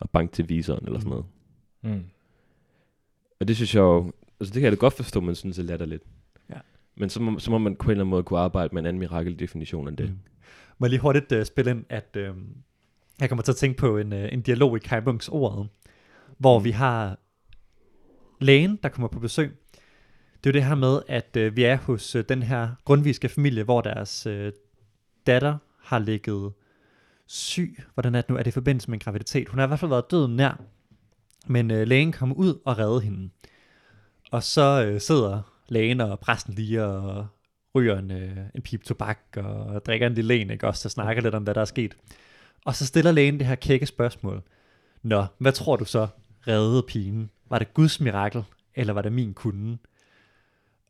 [0.02, 1.26] at banke til viseren eller sådan noget.
[1.82, 2.04] Mm.
[3.40, 5.64] Og det synes jeg jo, altså det kan jeg da godt forstå, man synes er
[5.64, 6.04] latterligt.
[6.50, 6.60] Ja.
[6.96, 8.86] Men så må, så må man på en eller anden måde kunne arbejde med en
[8.86, 10.10] anden mirakeldefinition end det.
[10.10, 10.18] Mm.
[10.78, 12.38] Må jeg lige hurtigt uh, spille ind, at uh,
[13.20, 15.70] jeg kommer til at tænke på en, uh, en dialog i Kai Bunks ordet,
[16.38, 17.18] hvor vi har
[18.40, 19.58] lægen, der kommer på besøg.
[20.44, 23.30] Det er jo det her med, at uh, vi er hos uh, den her grundviske
[23.30, 24.50] familie, hvor deres uh,
[25.28, 26.54] datter har ligget
[27.26, 27.84] syg.
[27.94, 28.36] Hvordan er det nu?
[28.36, 29.50] Er det i forbindelse med en graviditet?
[29.50, 30.62] Hun har i hvert fald været døden nær.
[31.48, 33.30] Men uh, lægen kommer ud og redder hende.
[34.32, 37.28] Og så uh, sidder lægen og præsten lige og
[37.78, 40.68] ryger en, øh, en pipe tobak og drikker en lille en, ikke?
[40.68, 41.98] Også så snakker lidt om, hvad der er sket.
[42.66, 44.42] Og så stiller lægen det her kække spørgsmål.
[45.04, 46.08] Nå, hvad tror du så
[46.48, 47.30] reddede pigen?
[47.50, 48.44] Var det Guds mirakel,
[48.76, 49.78] eller var det min kunde?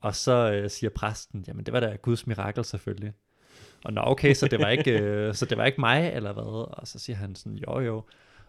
[0.02, 3.14] Og så øh, siger præsten, jamen det var da Guds mirakel selvfølgelig.
[3.84, 6.44] Og nå, okay, så det var ikke, øh, så det var ikke mig, eller hvad?
[6.78, 8.04] Og så siger han sådan, jo jo.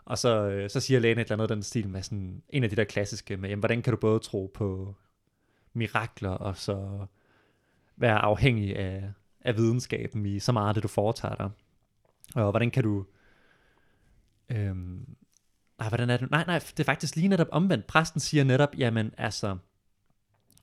[0.05, 2.71] Og så, øh, så siger lægen et eller andet den stil med sådan, en af
[2.71, 4.95] de der klassiske med, jamen, hvordan kan du både tro på
[5.73, 7.07] mirakler, og så
[7.99, 11.51] være afhængig af, af videnskaben i så meget af det, du foretager dig.
[12.35, 13.05] Og hvordan kan du...
[14.49, 15.17] Øhm,
[15.79, 16.31] nej, hvordan er det?
[16.31, 17.87] Nej, nej, det er faktisk lige netop omvendt.
[17.87, 19.57] Præsten siger netop, jamen altså,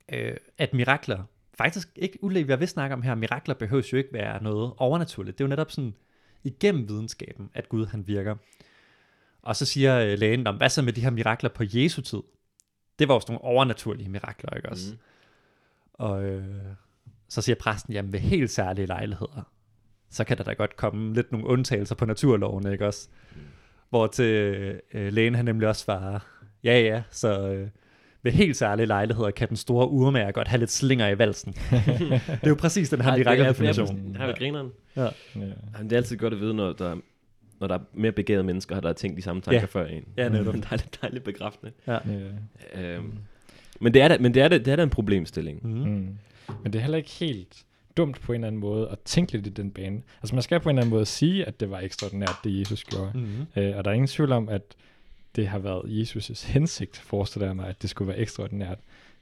[0.10, 1.24] øh, at mirakler,
[1.58, 5.38] faktisk ikke ulæg, hvad vi snakker om her, mirakler behøves jo ikke være noget overnaturligt.
[5.38, 5.94] Det er jo netop sådan,
[6.44, 8.36] igennem videnskaben, at Gud han virker.
[9.42, 12.22] Og så siger øh, lægen, "Nå, hvad så med de her mirakler på Jesu tid?
[13.00, 14.94] Det var sådan nogle overnaturlige mirakler, ikke også?
[14.94, 15.00] Mm.
[15.94, 16.66] Og øh,
[17.36, 19.50] så siger præsten, jamen ved helt særlige lejligheder,
[20.10, 23.08] så kan der da godt komme lidt nogle undtagelser på naturloven, ikke også?
[23.90, 24.26] Hvor til
[24.94, 26.20] øh, lægen han nemlig også svarer,
[26.64, 27.68] ja ja, så øh,
[28.24, 31.54] ved helt særlige lejligheder kan den store urmager godt have lidt slinger i valsen.
[31.72, 34.08] det er jo præcis den her er- mirakeldefinition.
[34.08, 34.72] Det har vi grineren.
[34.96, 35.04] Ja.
[35.04, 35.10] Ja.
[35.36, 36.96] Jamen, det er altid godt at vide, når der,
[37.60, 39.66] når der er mere begavede mennesker, der har tænkt de samme tanker Ja.
[39.66, 40.04] før en.
[40.18, 40.54] Ja, netop.
[40.54, 41.72] det er lidt dejligt bekræftende.
[41.88, 41.98] Ja.
[42.76, 42.82] Ja.
[42.96, 43.14] Øhm,
[43.82, 45.68] men det er da, men det er da, det er da en problemstilling.
[45.68, 46.08] Mm.
[46.64, 47.66] Men det er heller ikke helt
[47.98, 50.02] dumt på en eller anden måde at tænke lidt i den bane.
[50.22, 52.84] Altså man skal på en eller anden måde sige, at det var ekstraordinært, det Jesus
[52.84, 53.12] gjorde.
[53.16, 53.62] Mm.
[53.62, 54.62] Øh, og der er ingen tvivl om, at
[55.36, 58.80] det har været Jesus' hensigt, forestiller jeg mig, at det skulle være ekstraordinært.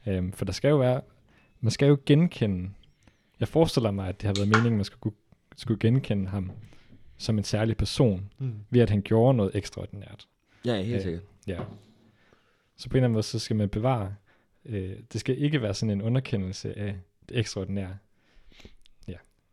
[0.08, 1.02] Øhm, for der skal jo være,
[1.62, 2.70] man skal jo genkende,
[3.40, 5.16] jeg forestiller mig, at det har været meningen, at man skulle,
[5.56, 6.52] skulle genkende ham
[7.18, 8.54] som en særlig person, Mm.
[8.70, 10.28] ved at han gjorde noget ekstraordinært.
[10.66, 11.22] Ja, helt Øh, sikkert.
[11.48, 11.60] Ja.
[12.78, 14.16] Så på en eller anden måde, så skal man bevare,
[14.66, 16.96] øh, det skal ikke være sådan en underkendelse af
[17.34, 17.98] det ekstraordinære.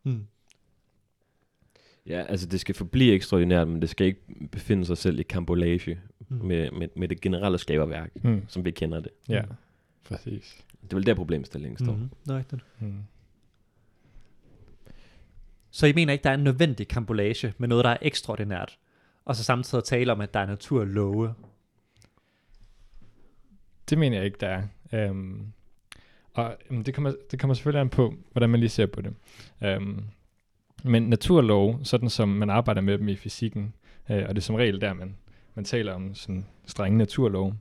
[0.03, 0.27] Mm.
[2.07, 5.99] Ja, altså det skal forblive ekstraordinært, men det skal ikke befinde sig selv i kambolage
[6.29, 6.37] Mm.
[6.45, 8.41] med, med, med det generelle skaberværk, Mm.
[8.47, 9.11] som vi kender det.
[9.29, 9.51] Ja, Mm.
[10.03, 10.65] præcis.
[10.81, 11.93] Det er vel der problemstillingen står.
[11.95, 12.09] Mm.
[12.25, 12.61] Det er rigtigt.
[12.79, 13.03] Mm.
[15.71, 18.77] Så I mener ikke, der er en nødvendig kampolage med noget, der er ekstraordinært,
[19.25, 21.33] og så samtidig tale om, at der er naturlove?
[23.89, 24.63] Det mener jeg ikke, der er.
[25.09, 25.53] Øhm,
[26.33, 29.13] og jamen, det, kommer, det kommer selvfølgelig an på, hvordan man lige ser på det.
[29.77, 30.05] Um,
[30.83, 33.73] men naturlov, sådan som man arbejder med dem i fysikken,
[34.09, 35.15] øh, og det er som regel der, man,
[35.55, 37.53] man taler om sådan strenge naturlov,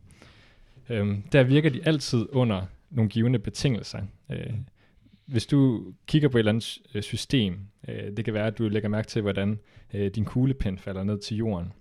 [0.89, 4.03] øhm, der virker de altid under nogle givende betingelser.
[4.31, 4.55] Øh,
[5.27, 8.69] hvis du kigger på et eller andet øh, system, øh, det kan være, at du
[8.69, 9.59] lægger mærke til, hvordan
[9.95, 11.73] øh, din kuglepen falder ned til jorden,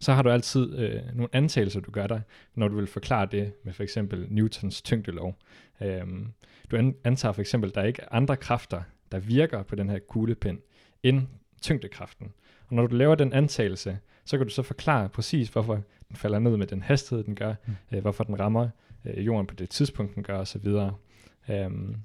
[0.00, 2.22] så har du altid øh, nogle antagelser, du gør dig,
[2.54, 5.36] når du vil forklare det med for eksempel Newtons tyngdelov.
[5.82, 6.26] Øhm,
[6.70, 8.82] du an- antager for eksempel, at der ikke er andre kræfter,
[9.12, 10.60] der virker på den her kuglepen,
[11.02, 11.22] end
[11.62, 12.32] tyngdekraften.
[12.68, 15.74] Og når du laver den antagelse, så kan du så forklare præcis, hvorfor
[16.08, 17.74] den falder ned med den hastighed, den gør, Mm.
[17.92, 18.68] øh, hvorfor den rammer
[19.04, 20.66] øh, jorden på det tidspunkt, den gør osv.
[21.50, 21.96] Øhm,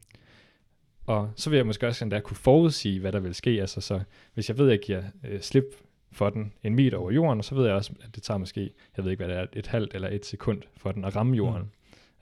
[1.05, 3.49] og så vil jeg måske også endda kunne forudsige, hvad der vil ske.
[3.49, 4.01] Altså, så
[4.33, 5.65] hvis jeg ved, at jeg giver øh, slip
[6.11, 9.05] for den en meter over jorden, så ved jeg også, at det tager måske, jeg
[9.05, 11.71] ved ikke, hvad det er, et halvt eller et sekund for den at ramme jorden.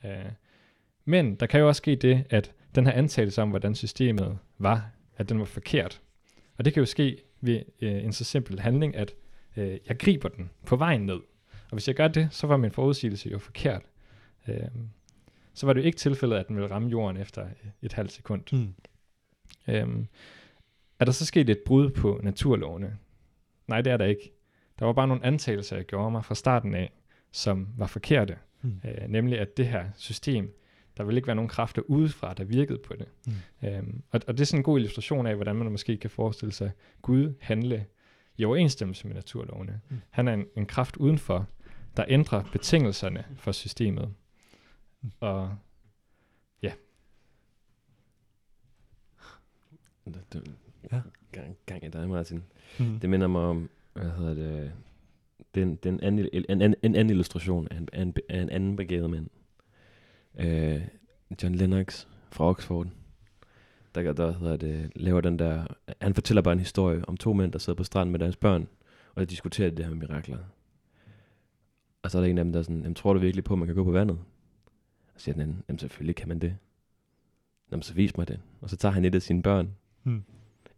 [0.04, 0.10] Mm.
[0.10, 0.26] Øh,
[1.06, 4.90] men der kan jo også ske det, at den her antagelse om, hvordan systemet var,
[5.18, 6.02] at den var forkert.
[6.58, 9.14] Og det kan jo ske ved øh, en så simpel handling, at
[9.58, 11.20] øh, jeg griber den på vejen ned.
[11.52, 13.82] Og hvis jeg gør det, så var min forudsigelse jo forkert.
[14.48, 14.56] Øh,
[15.54, 18.12] så var det jo ikke tilfældet, at den ville ramme jorden efter øh, et halvt
[18.12, 18.44] sekund.
[18.52, 18.74] Mm.
[19.74, 20.08] Øhm,
[21.00, 22.98] Er der så sket et brud på naturlovene?
[23.70, 24.32] Nej, det er der ikke.
[24.80, 26.92] Der var bare nogle antagelser, jeg gjorde mig fra starten af,
[27.32, 28.38] som var forkerte.
[28.62, 28.82] Mm.
[28.86, 30.54] Øh, nemlig at det her system,
[30.98, 33.08] der vil ikke være nogen kræfter udefra, der virkede på det.
[33.28, 33.68] Mm.
[33.68, 36.52] Øhm, og, og det er sådan en god illustration af, hvordan man måske kan forestille
[36.52, 37.86] sig Gud handle
[38.38, 39.82] i overensstemmelse med naturlovene.
[39.90, 40.02] Mm.
[40.10, 41.48] Han er en, en kraft udenfor,
[41.98, 44.14] der ændrer betingelserne for systemet.
[45.02, 45.12] Mm.
[45.20, 45.56] Og
[50.14, 50.56] Det, det,
[50.92, 51.02] Ja.
[51.32, 52.44] gang, gang i dig, Martin.
[52.80, 53.00] Mm.
[53.00, 54.72] Det minder mig om, hvad hedder det,
[55.56, 59.10] den, den anden, en, en, en anden illustration af en, af en, en anden begavet
[59.10, 59.28] mand.
[60.40, 60.82] Øh,
[61.44, 62.88] John Lennox fra Oxford,
[63.96, 65.66] der, der hedder det, laver den der,
[66.02, 68.68] han fortæller bare en historie om to mænd, der sidder på stranden med deres børn,
[69.16, 70.38] og de diskuterer det her med mirakler.
[72.02, 73.58] Og så er der en af dem, der er sådan, tror du virkelig på, at
[73.60, 74.20] man kan gå på vandet?
[75.16, 76.58] Og så siger den anden, jamen selvfølgelig kan man det.
[77.72, 78.40] Jamen så vis mig det.
[78.62, 80.24] Og så tager han et af sine børn, Mm.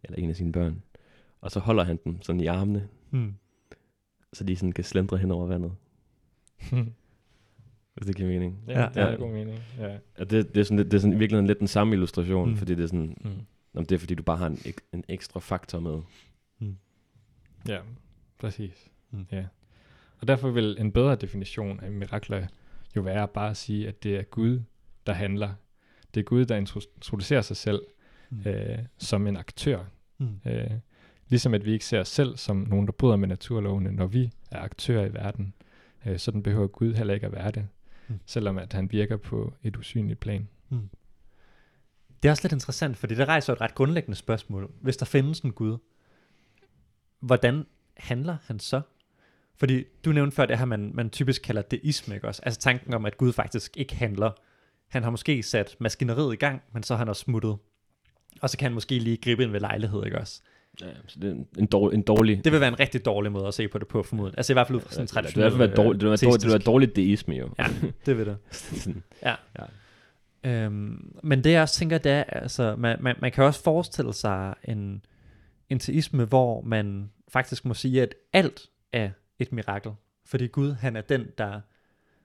[0.03, 0.81] Eller en af sine børn,
[1.41, 3.33] og så holder han dem sådan i armene, Mm.
[4.33, 5.71] så de sådan kan slendre hen over vandet.
[7.95, 8.59] Hvis det giver mening.
[8.67, 8.87] ja, Ja.
[8.89, 9.15] det er Ja.
[9.15, 9.59] god mening.
[9.79, 9.97] Ja.
[10.19, 12.45] Og det, det, er sådan, lidt- det er sådan i virkeligheden lidt den samme illustration,
[12.45, 12.51] Mm.
[12.51, 12.57] mm.
[12.57, 13.31] fordi det er sådan, Mm.
[13.73, 16.01] om det er fordi du bare har en, ek- en ekstra faktor med.
[17.67, 17.79] Ja,
[18.37, 18.91] præcis.
[19.11, 19.19] Mm.
[19.19, 19.25] Mm.
[19.31, 19.45] Ja.
[20.19, 22.47] Og derfor vil en bedre definition af mirakler
[22.95, 24.61] jo være bare at sige, at det er Gud,
[25.07, 25.53] der handler.
[26.13, 27.81] Det er Gud, der intro- introducerer sig selv
[28.31, 28.41] Mm.
[28.45, 29.83] øh, som en aktør.
[30.17, 30.39] Mm.
[30.45, 30.71] Øh,
[31.29, 34.31] ligesom at vi ikke ser os selv som nogen, der bryder med naturlovene, når vi
[34.51, 35.53] er aktører i verden.
[36.05, 37.67] Øh, sådan behøver Gud heller ikke at være det,
[38.07, 38.13] Mm.
[38.13, 38.19] mm.
[38.25, 40.47] selvom at han virker på et usynligt plan.
[42.23, 44.71] Det er også lidt interessant, fordi det rejser et ret grundlæggende spørgsmål.
[44.81, 45.77] Hvis der findes en Gud,
[47.19, 47.65] hvordan
[47.97, 48.81] handler han så?
[49.55, 52.41] Fordi du nævnte før det her, man, man typisk kalder deisme, ikke også?
[52.45, 54.31] Altså tanken om, at Gud faktisk ikke handler.
[54.87, 57.57] Han har måske sat maskineriet i gang, men så har han også smuttet.
[58.41, 60.41] Og så kan han måske lige gribe ind ved lejlighed, ikke også?
[60.81, 62.43] Ja, så det er en, en, dårlig, en dårlig...
[62.43, 64.33] Det vil være en rigtig dårlig måde at se på det på, formodet.
[64.37, 65.51] Altså i hvert fald ud fra sådan en traditionel...
[65.51, 67.49] det, vil være dårligt, det, vil være dårligt, det vil være dårligt deisme jo.
[67.59, 67.67] Ja,
[68.05, 68.37] det vil det.
[68.81, 69.03] Sådan,
[70.43, 74.13] Øhm, men det jeg også tænker, det er, altså, man, man, man kan også forestille
[74.13, 75.05] sig en,
[75.69, 79.91] en teisme, hvor man faktisk må sige, at alt er et mirakel.
[80.25, 81.61] Fordi Gud, han er den, der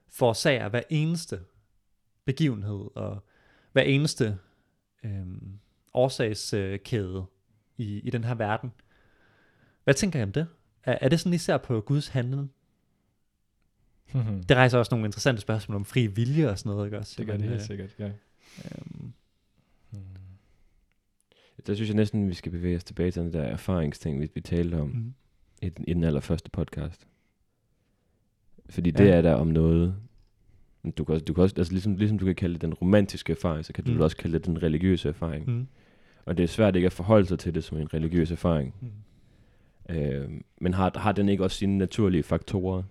[0.08, 1.40] forårsager hver eneste
[2.24, 3.24] begivenhed, og
[3.72, 4.38] hver eneste
[5.04, 5.58] øhm,
[5.96, 7.24] årsagskæde
[7.76, 8.72] i, i den her verden.
[9.85, 10.46] Hvad tænker I om det?
[10.85, 12.52] Er, er det sådan, I ser på Guds handling?
[14.48, 17.14] Det rejser også nogle interessante spørgsmål om fri vilje og sådan noget, ikke også?
[17.18, 18.11] det gør det Men, helt øh, sikkert, ja.
[18.64, 19.12] øhm,
[21.66, 24.40] der synes jeg næsten, vi skal bevæge os tilbage til den der erfaringsting, vi, vi
[24.40, 25.14] talte om mhm.
[25.62, 27.06] i, den- i den allerførste podcast.
[28.70, 28.98] Fordi Ja.
[29.04, 29.96] det er der om noget...
[30.98, 33.32] Du kan, også, du kan også, altså ligesom, ligesom du kan kalde det den romantiske
[33.32, 33.94] erfaring, så kan du Mm.
[33.96, 35.50] vel også kalde det den religiøse erfaring.
[35.50, 35.66] Mm.
[36.26, 38.74] Og det er svært ikke at forholde sig til det som en religiøs erfaring.
[38.80, 39.94] Mm.
[39.96, 42.82] Øh, men har, har den ikke også sine naturlige faktorer?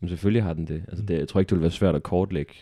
[0.00, 0.84] Men selvfølgelig har den det.
[0.88, 1.06] Altså Mm.
[1.06, 2.54] det jeg tror ikke, det vil være svært at kortlægge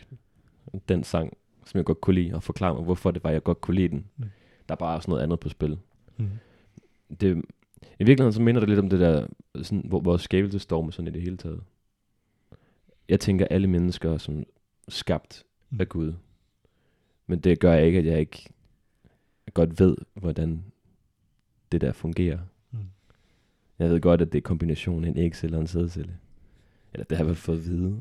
[0.89, 3.61] den sang, som jeg godt kunne lide, og forklare mig, hvorfor det var, jeg godt
[3.61, 4.07] kunne lide den.
[4.17, 4.25] Mm.
[4.69, 5.79] Der er bare også noget andet på spil.
[6.17, 6.29] Mm.
[7.21, 7.37] Det,
[7.99, 9.27] I virkeligheden så minder det lidt om det der,
[9.63, 11.61] sådan, hvor vores skabelsestorm sådan i det hele taget.
[13.09, 14.45] Jeg tænker alle mennesker er som
[14.89, 15.81] skabt Mm.
[15.81, 16.13] af Gud.
[17.27, 18.49] Men det gør ikke, at jeg ikke
[19.67, 20.63] godt ved, hvordan
[21.73, 22.39] det der fungerer.
[22.73, 22.79] Mm.
[23.79, 26.13] Jeg ved godt, at det er kombinationen af en ægcelle og en sædcelle.
[26.95, 27.97] Eller det har jeg i hvert fald fået at vide,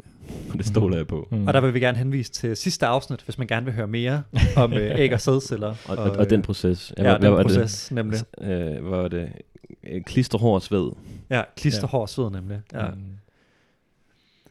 [0.52, 1.28] og det stoler jeg på.
[1.32, 1.48] Mm.
[1.48, 4.24] Og der vil vi gerne henvise til sidste afsnit, hvis man gerne vil høre mere
[4.64, 5.76] om øh, æg og sædceller.
[5.88, 6.94] Og, og, og den proces.
[6.98, 8.20] ja, hvad- den var proces, nemlig.
[8.42, 8.48] Det?
[8.78, 9.32] Øh, hvad var det?
[9.84, 10.92] Øh, Klister, hår og sved.
[11.30, 12.62] Ja, klister, hår og sved, nemlig.
[12.74, 12.90] Ja.
[12.90, 13.02] Mm.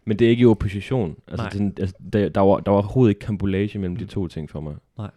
[0.04, 1.16] Men det er ikke i opposition.
[1.28, 1.50] Altså, Nej.
[1.50, 3.98] det, altså, der, der, var, der var overhovedet ikke kampolage mellem mm.
[3.98, 4.74] de to ting for mig.
[4.98, 5.10] Nej.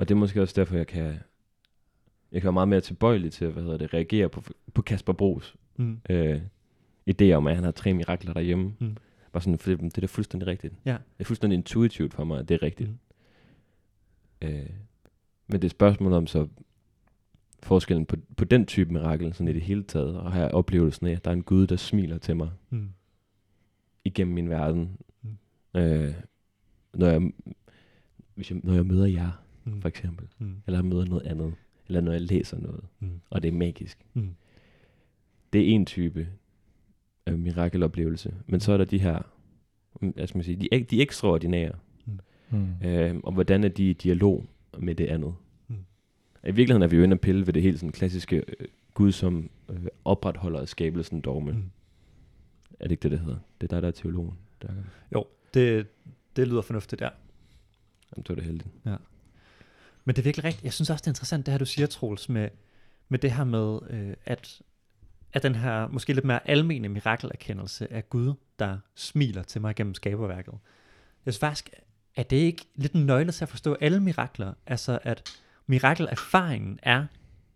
[0.00, 1.04] Og det er måske også derfor, jeg kan,
[2.32, 4.42] jeg kan være meget mere tilbøjelig til, hvad hedder det, reagere på,
[4.74, 6.00] på Kasper Bros Mm.
[6.10, 6.40] øh,
[7.10, 8.74] idé om, at han har tre mirakler derhjemme.
[8.78, 8.96] Mm.
[9.32, 10.74] Bare sådan, for det, det er da fuldstændig rigtigt.
[10.84, 10.92] Ja.
[10.92, 12.90] Det er fuldstændig intuitivt for mig, at det er rigtigt.
[14.42, 14.48] Mm.
[14.48, 14.70] Øh,
[15.46, 16.48] men det er spørgsmålet om så
[17.62, 21.12] forskellen på, på den type mirakel, sådan i det hele taget, og have oplevelsen af,
[21.12, 22.88] at der er en Gud, der smiler til mig Mm.
[24.04, 24.96] igennem min verden.
[25.22, 25.80] Mm.
[25.80, 26.14] Øh,
[26.94, 27.32] når, jeg,
[28.34, 29.30] hvis jeg, når jeg møder jer,
[29.74, 29.80] Mm.
[29.80, 30.54] for eksempel, Mm.
[30.66, 31.54] eller møder noget andet,
[31.88, 33.20] eller når jeg læser noget, Mm.
[33.30, 33.98] og det er magisk.
[34.14, 34.34] Mm.
[35.52, 36.28] Det er en type
[37.26, 38.34] af mirakeloplevelse.
[38.46, 39.22] Men så er der de her,
[40.00, 41.72] hvad skal man sige, de, de ekstraordinære,
[42.50, 42.74] Mm.
[42.84, 44.46] øh, og hvordan er de i dialog
[44.78, 45.34] med det andet.
[45.68, 45.74] Mm.
[46.44, 49.12] I virkeligheden er vi jo inde og pille ved det helt sådan klassiske øh, Gud,
[49.12, 51.52] som øh, opretholder skabelsen dogme.
[51.52, 51.70] Mm.
[52.80, 53.38] Er det ikke det, det hedder?
[53.60, 54.34] Det er dig, der er teologen.
[54.62, 54.68] Der,
[55.14, 55.86] Jo, det,
[56.36, 57.08] det lyder fornuftigt, ja.
[58.16, 58.68] jamen, så er det heldigt.
[60.10, 60.64] Men det er virkelig rigtigt.
[60.64, 62.48] Jeg synes også, det er interessant, det her, du siger, Troels, med,
[63.08, 64.62] med det her med, øh, at,
[65.32, 69.94] at den her måske lidt mere almene mirakelerkendelse af Gud, der smiler til mig gennem
[69.94, 70.52] skaberværket.
[71.26, 71.70] Jeg synes faktisk,
[72.16, 74.54] at det ikke lidt en nøgle til at forstå alle mirakler.
[74.66, 75.30] Altså at
[75.66, 77.06] mirakelerfaringen er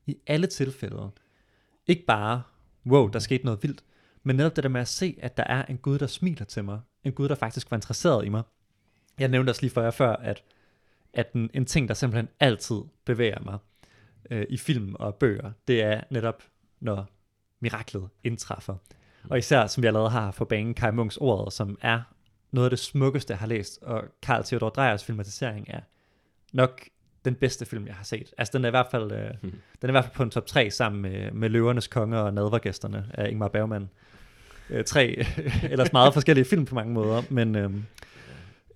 [0.07, 1.11] i alle tilfælde
[1.87, 2.43] ikke bare,
[2.87, 3.85] wow, der skete noget vildt,
[4.23, 6.65] men netop det der med at se, at der er en Gud, der smiler til
[6.65, 6.81] mig.
[7.05, 8.43] En Gud, der faktisk var interesseret i mig.
[9.19, 10.43] Jeg nævnte også lige for jer før, at,
[11.15, 13.59] at en, en ting, der simpelthen altid bevæger mig
[14.31, 16.43] øh, i film og bøger, det er netop,
[16.81, 17.07] når
[17.61, 18.75] miraklet indtræffer.
[19.31, 22.01] Og især, som jeg allerede har for banen, Kai Munks ordet, som er
[22.53, 25.81] noget af det smukkeste, jeg har læst, og Carl Theodor Dreyers filmatisering er
[26.53, 26.83] nok
[27.25, 28.35] den bedste film, jeg har set.
[28.39, 29.51] Altså, den er i hvert fald, øh, Mhm.
[29.51, 32.35] den er i hvert fald på en top 3 sammen med, med Løvernes Konge og
[32.35, 33.89] Nadvergæsterne af Ingmar Bergman.
[34.71, 35.25] Øh, tre
[35.73, 37.71] ellers meget forskellige film på mange måder, men, øh,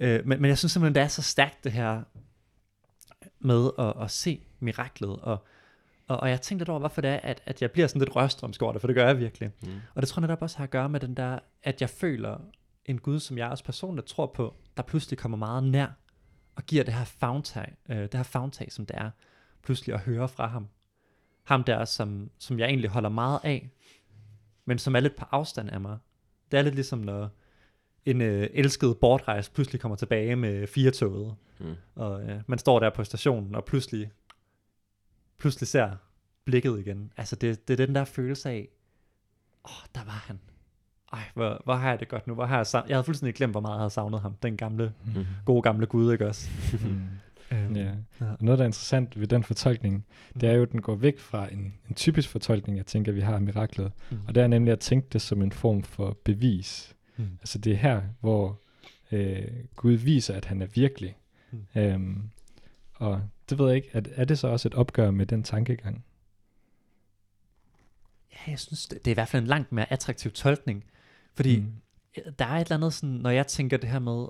[0.01, 2.03] øh, men, men jeg synes simpelthen, det er så stærkt det her
[3.41, 5.45] med at, at se miraklet, og,
[6.09, 8.17] og, og jeg tænkte lidt over, hvorfor det er, at, at jeg bliver sådan lidt
[8.17, 9.51] rørstrømsk over det, for det gør jeg virkelig.
[9.63, 9.69] Mm.
[9.95, 12.39] Og det tror jeg netop også har at gøre med den der, at jeg føler
[12.87, 15.87] en Gud, som jeg også personligt tror på, der pludselig kommer meget nær,
[16.57, 19.11] og giver det her fagntag, øh, det her fagntag, som det er,
[19.63, 20.69] pludselig at høre fra ham.
[21.45, 23.71] Ham der, som, som jeg egentlig holder meget af,
[24.65, 25.99] men som er lidt på afstand af mig.
[26.51, 27.31] Det er lidt ligesom, når
[28.07, 31.75] en øh, elsket bortrejst pludselig kommer tilbage med firetoget, Mm.
[31.95, 34.11] og øh, man står der på stationen, og pludselig,
[35.39, 35.91] pludselig ser
[36.45, 37.13] blikket igen.
[37.17, 38.69] Altså, det, det er den der følelse af,
[39.65, 40.39] åh, oh, der var han.
[41.13, 42.35] Ej, hvor, hvor har jeg det godt nu?
[42.35, 42.89] Hvor har jeg, savnet?
[42.89, 44.35] jeg havde fuldstændig glemt, hvor meget jeg havde savnet ham.
[44.43, 45.27] Den gamle, Mm.
[45.45, 46.51] gode gamle Gud, ikke også?
[46.73, 47.01] Mm.
[47.53, 47.83] Øhm, Ja.
[48.21, 48.27] Ja.
[48.31, 50.07] Og noget, der er interessant ved den fortolkning,
[50.41, 53.21] det er jo, at den går væk fra en, en typisk fortolkning, jeg tænker, vi
[53.21, 53.93] har af miraklet.
[54.11, 54.19] Mm.
[54.29, 56.95] Og det er nemlig at tænke det som en form for bevis.
[57.19, 57.29] Mm.
[57.41, 58.61] Altså det er her, hvor
[59.13, 61.17] øh, Gud viser, at han er virkelig.
[61.51, 61.65] Mm.
[61.75, 62.23] Øhm,
[62.95, 66.05] og det ved jeg ikke, er, er det så også et opgør med den tankegang?
[68.33, 70.85] Ja, jeg synes, det, det er i hvert fald en langt mere attraktiv tolkning.
[71.35, 71.73] Fordi Mm.
[72.39, 74.27] der er et eller andet sådan, når jeg tænker det her med,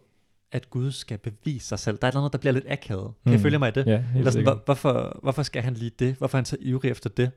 [0.52, 3.12] at Gud skal bevise sig selv, der er et eller andet, der bliver lidt akavet.
[3.24, 3.32] Kan mm.
[3.32, 3.42] I Mm.
[3.42, 3.86] følge mig i det?
[3.86, 6.14] Ja, Eller sådan, hvor, hvorfor, hvorfor skal han lige det?
[6.14, 7.30] Hvorfor er han så ivrig efter det?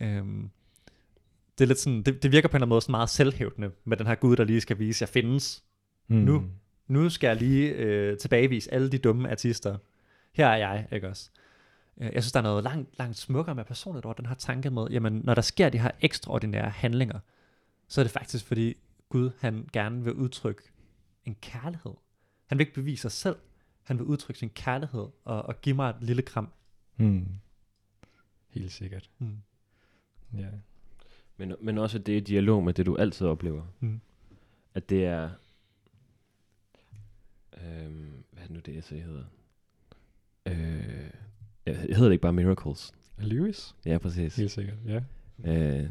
[0.00, 0.50] Øhm,
[1.58, 3.70] det, er lidt sådan, det, det virker på en eller anden måde sådan meget selvhævdende
[3.84, 5.64] med den her Gud, der lige skal vise, at jeg findes.
[6.08, 6.16] Mm.
[6.16, 6.44] nu.
[6.88, 9.78] Nu skal jeg lige øh, tilbagevise alle de dumme artister.
[10.32, 11.30] Her er jeg, ikke også?
[12.00, 14.70] Øh, Jeg synes, der er noget langt, langt smukkere med personligt over den her tanke
[14.70, 17.18] med, jamen, når der sker de her ekstraordinære handlinger,
[17.88, 18.76] så er det faktisk, fordi
[19.08, 20.62] Gud, han gerne vil udtrykke
[21.24, 21.92] en kærlighed.
[22.46, 23.36] Han vil ikke bevise sig selv,
[23.82, 26.48] han vil udtrykke sin kærlighed og, og give mig et lille kram.
[26.96, 27.26] Mm.
[28.48, 29.10] Helt sikkert.
[29.18, 29.36] Mm.
[30.38, 30.46] Ja.
[31.46, 33.62] Men, men også at det er dialog med det, du altid oplever.
[33.80, 34.00] Mm.
[34.74, 35.30] At det er...
[37.52, 39.24] Øhm, hvad er det nu, det essay hedder?
[40.46, 41.10] Øh,
[41.66, 42.92] ja, hedder det ikke bare Miracles?
[43.18, 43.74] Lewis?
[43.86, 44.36] Ja, præcis.
[44.36, 45.00] Helt sikkert, ja.
[45.44, 45.88] Øh,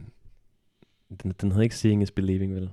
[1.24, 2.72] den, den hedder ikke Seeing is Believing, vel?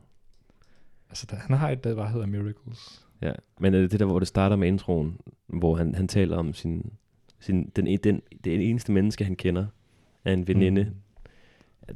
[1.08, 3.06] Altså, der, han har et, der bare hedder Miracles.
[3.20, 6.36] Ja, men er det det der, hvor det starter med introen, hvor han, han taler
[6.36, 6.92] om sin,
[7.38, 9.66] sin den, den, det eneste menneske, han kender,
[10.24, 10.94] er en veninde, mm.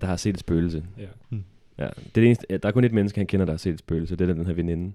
[0.00, 0.84] Der har set et spøgelse.
[0.98, 1.36] Ja.
[1.78, 3.58] Ja, det er det eneste, ja, der er kun et menneske, han kender, der har
[3.58, 4.16] set et spøgelse.
[4.16, 4.92] Det er den her veninde.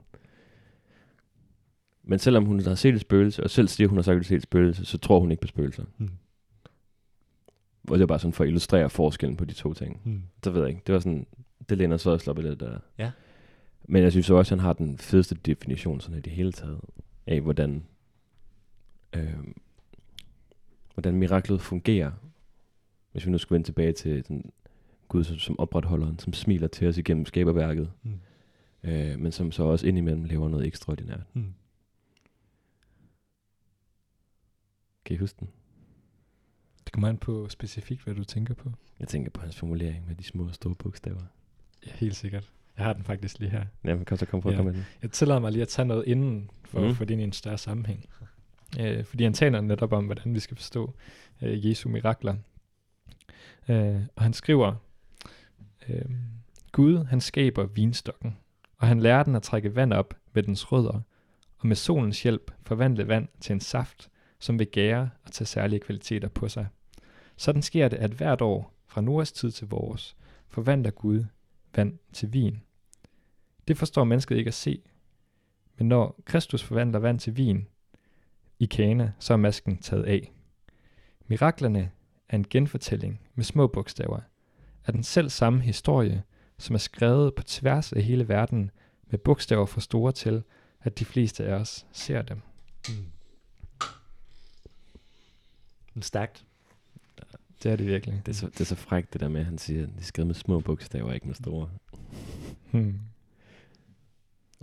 [2.04, 4.22] Men selvom hun har set et spøgelse, og selv siger, hun har sagt, at hun
[4.22, 5.84] har set et spøgelse, så tror hun ikke på spøgelser.
[5.98, 6.10] Mm.
[7.88, 10.02] Og det er bare sådan for at illustrere forskellen på de to ting.
[10.04, 10.22] Mm.
[10.44, 10.82] Det ved jeg ikke.
[10.88, 11.28] Det var sådan,
[11.70, 12.80] det læner så også op i det der.
[12.98, 13.12] Ja.
[13.88, 16.80] Men jeg synes også, at han har den fedeste definition sådan i det hele taget,
[17.28, 17.84] af hvordan,
[19.14, 19.34] øh,
[20.94, 22.12] hvordan miraklet fungerer.
[23.12, 24.52] Hvis vi nu skulle vende tilbage til den
[25.08, 28.20] Gud som, opretholderen, som smiler til os igennem skaberværket, Mm.
[28.84, 31.24] øh, men som så også indimellem laver noget ekstraordinært.
[31.34, 31.54] Mm.
[35.06, 35.50] Kan I huske den?
[36.86, 38.72] Det kommer an på specifikt, hvad du tænker på.
[39.00, 41.22] Jeg tænker på hans formulering med de små og store bogstaver.
[41.88, 42.52] Ja, helt sikkert.
[42.78, 43.66] Jeg har den faktisk lige her.
[43.84, 44.54] Ja, men kom så kom på, Ja.
[44.54, 44.58] ja.
[44.58, 44.84] kom med den.
[45.02, 46.90] Jeg tillader mig lige at tage noget inden, for Mhm.
[46.90, 48.06] at få det ind i en større sammenhæng.
[48.80, 50.94] Øh, fordi han taler netop om, hvordan vi skal forstå
[51.42, 52.36] øh, Jesu mirakler.
[53.70, 54.76] Øh, og han skriver,
[55.90, 56.06] øh,
[56.72, 58.38] Gud han skaber vinstokken,
[58.78, 61.02] og han lærer den at trække vand op med dens rødder,
[61.58, 65.80] og med solens hjælp forvandle vand til en saft, som vil gære og tage særlige
[65.80, 66.68] kvaliteter på sig.
[67.38, 70.16] Sådan sker det, at hvert år, fra Noras tid til vores,
[70.48, 71.26] forvandler Gud
[71.76, 72.62] vand til vin.
[73.68, 74.82] Det forstår mennesket ikke at se,
[75.78, 77.68] men når Kristus forvandler vand til vin
[78.60, 80.32] i Kana, så er masken taget af.
[81.28, 81.92] Miraklerne
[82.30, 84.20] er en genfortælling med små bogstaver
[84.88, 86.24] af den selv samme historie,
[86.58, 88.72] som er skrevet på tværs af hele verden
[89.10, 90.44] med bogstaver for store til,
[90.82, 92.42] at de fleste af os ser dem.
[92.90, 93.06] Mm.
[96.02, 96.46] Stærkt.
[97.64, 98.22] Det er det virkelig.
[98.26, 100.00] Det er, så, det er så frækt, det der med, at han siger, at det
[100.00, 101.70] er skrevet med små bogstaver, ikke med store.
[102.72, 103.00] Hmm.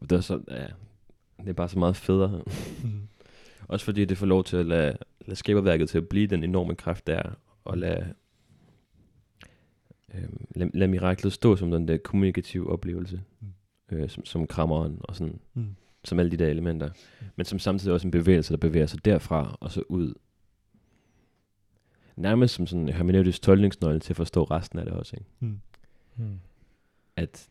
[0.00, 0.66] Det er, så, ja,
[1.38, 2.42] det er bare så meget federe.
[2.82, 3.08] Mm.
[3.68, 6.74] Også fordi det får lov til at lade, lade skaberværket til at blive den enorme
[6.74, 7.30] kraft, der er,
[7.64, 8.14] og lade,
[10.14, 13.96] øh, lad, lad miraklet stå som den der kommunikative oplevelse, Mm.
[13.96, 15.66] øh, som, som krammeren og sådan, Mm.
[16.04, 16.90] som alle de der elementer,
[17.36, 20.14] men som samtidig også en bevægelse, der bevæger sig derfra og så ud.
[22.16, 25.30] Nærmest som sådan en hermeneutisk tolkningsnøgle til at forstå resten af det også, ikke?
[25.40, 25.60] Mm.
[26.16, 26.38] Hmm.
[27.16, 27.48] at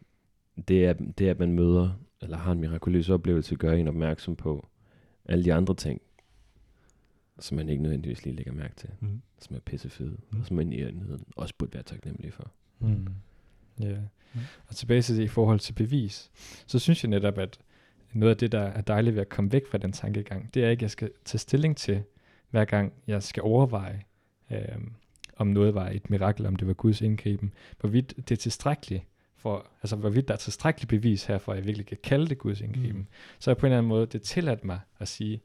[0.67, 1.89] det er, det, at man møder,
[2.21, 4.67] eller har en mirakuløs oplevelse, gør en opmærksom på
[5.26, 6.02] alle de andre ting,
[7.39, 9.22] som man ikke nødvendigvis lige lægger mærke til, Mm.
[9.39, 10.17] som er pissefede, Mm.
[10.32, 10.39] mm.
[10.39, 12.52] og som man i enheden også burde være taknemmelig for.
[12.80, 13.08] Mm.
[13.80, 13.98] Ja.
[14.34, 14.39] Mm.
[14.67, 16.32] Og tilbage til det i forhold til bevis,
[16.67, 17.60] så synes jeg netop, at
[18.13, 20.69] noget af det, der er dejligt ved at komme væk fra den tankegang, det er
[20.69, 22.04] ikke, at jeg skal tage stilling til,
[22.50, 24.02] hver gang jeg skal overveje,
[24.52, 24.60] øh,
[25.38, 29.04] om noget var et mirakel, om det var Guds indgriben, hvorvidt det er tilstrækkeligt,
[29.36, 32.38] for, altså hvorvidt der er tilstrækkeligt bevis her, for at jeg virkelig kan kalde det
[32.38, 33.02] Guds indgriben.
[33.02, 33.08] Mm.
[33.39, 35.41] Så er på en eller anden måde det tilladt mig at sige,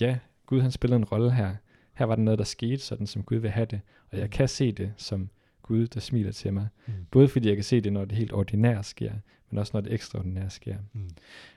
[0.00, 0.18] ja,
[0.52, 1.54] Gud han spillede en rolle her.
[1.94, 3.80] Her var der noget, der skete, sådan som Gud vil have det.
[4.10, 5.28] Og jeg kan se det som
[5.62, 6.68] Gud, der smiler til mig.
[6.86, 6.92] Mm.
[7.10, 9.12] Både fordi jeg kan se det, når det helt ordinære sker,
[9.50, 10.76] men også når det ekstraordinære sker.
[10.92, 11.00] Mm.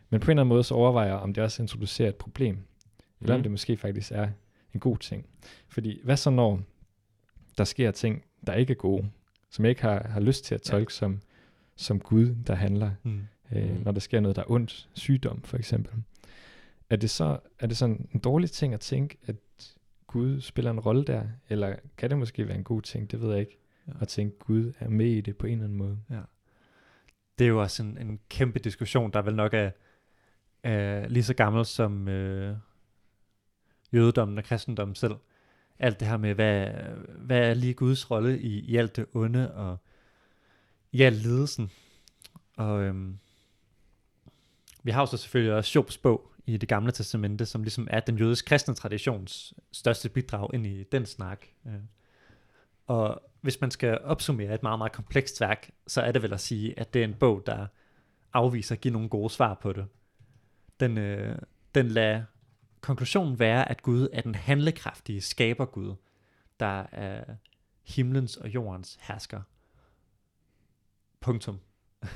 [0.09, 2.57] Men på en eller anden måde, så overvejer jeg, om det også introducerer et problem,
[3.21, 3.43] eller om Mm.
[3.43, 4.27] det måske faktisk er
[4.73, 5.25] en god ting.
[5.67, 6.61] Fordi hvad så når
[7.57, 9.09] der sker ting, der ikke er gode,
[9.49, 10.95] som jeg ikke har, har lyst til at tolke ja.
[10.95, 11.19] som,
[11.75, 13.21] som Gud, der handler, Mm.
[13.55, 13.81] øh, Mm.
[13.83, 15.93] når der sker noget, der er ondt, sygdom for eksempel.
[16.89, 19.35] Er det så er det sådan en dårlig ting at tænke, at
[20.07, 23.31] Gud spiller en rolle der, eller kan det måske være en god ting, det ved
[23.31, 23.93] jeg ikke, Ja.
[24.01, 25.99] at tænke, Gud er med i det på en eller anden måde.
[27.39, 29.71] Det er jo også en, en kæmpe diskussion, der vel nok er,
[30.63, 32.57] er lige så gammel som øh,
[33.93, 35.15] jødedommen og kristendommen selv.
[35.79, 36.67] Alt det her med, hvad,
[37.17, 39.77] hvad er lige Guds rolle i, i alt det onde og
[40.91, 41.71] i al lidelsen.
[42.57, 43.17] Og øhm,
[44.83, 47.99] vi har jo så selvfølgelig også Jobs bog i det gamle testamente, som ligesom er
[47.99, 51.45] den jødisk kristne traditions største bidrag ind i den snak.
[51.67, 51.73] Øh.
[52.87, 56.39] Og hvis man skal opsummere et meget, meget komplekst værk, så er det vel at
[56.39, 57.67] sige, at det er en bog, der
[58.33, 59.87] afviser at give nogle gode svar på det.
[60.79, 61.37] Den, øh,
[61.75, 62.23] den lader
[62.81, 65.95] konklusionen være, at Gud er den handlekraftige skabergud,
[66.59, 67.23] der er
[67.83, 69.41] himlens og jordens hersker.
[71.19, 71.59] Punktum.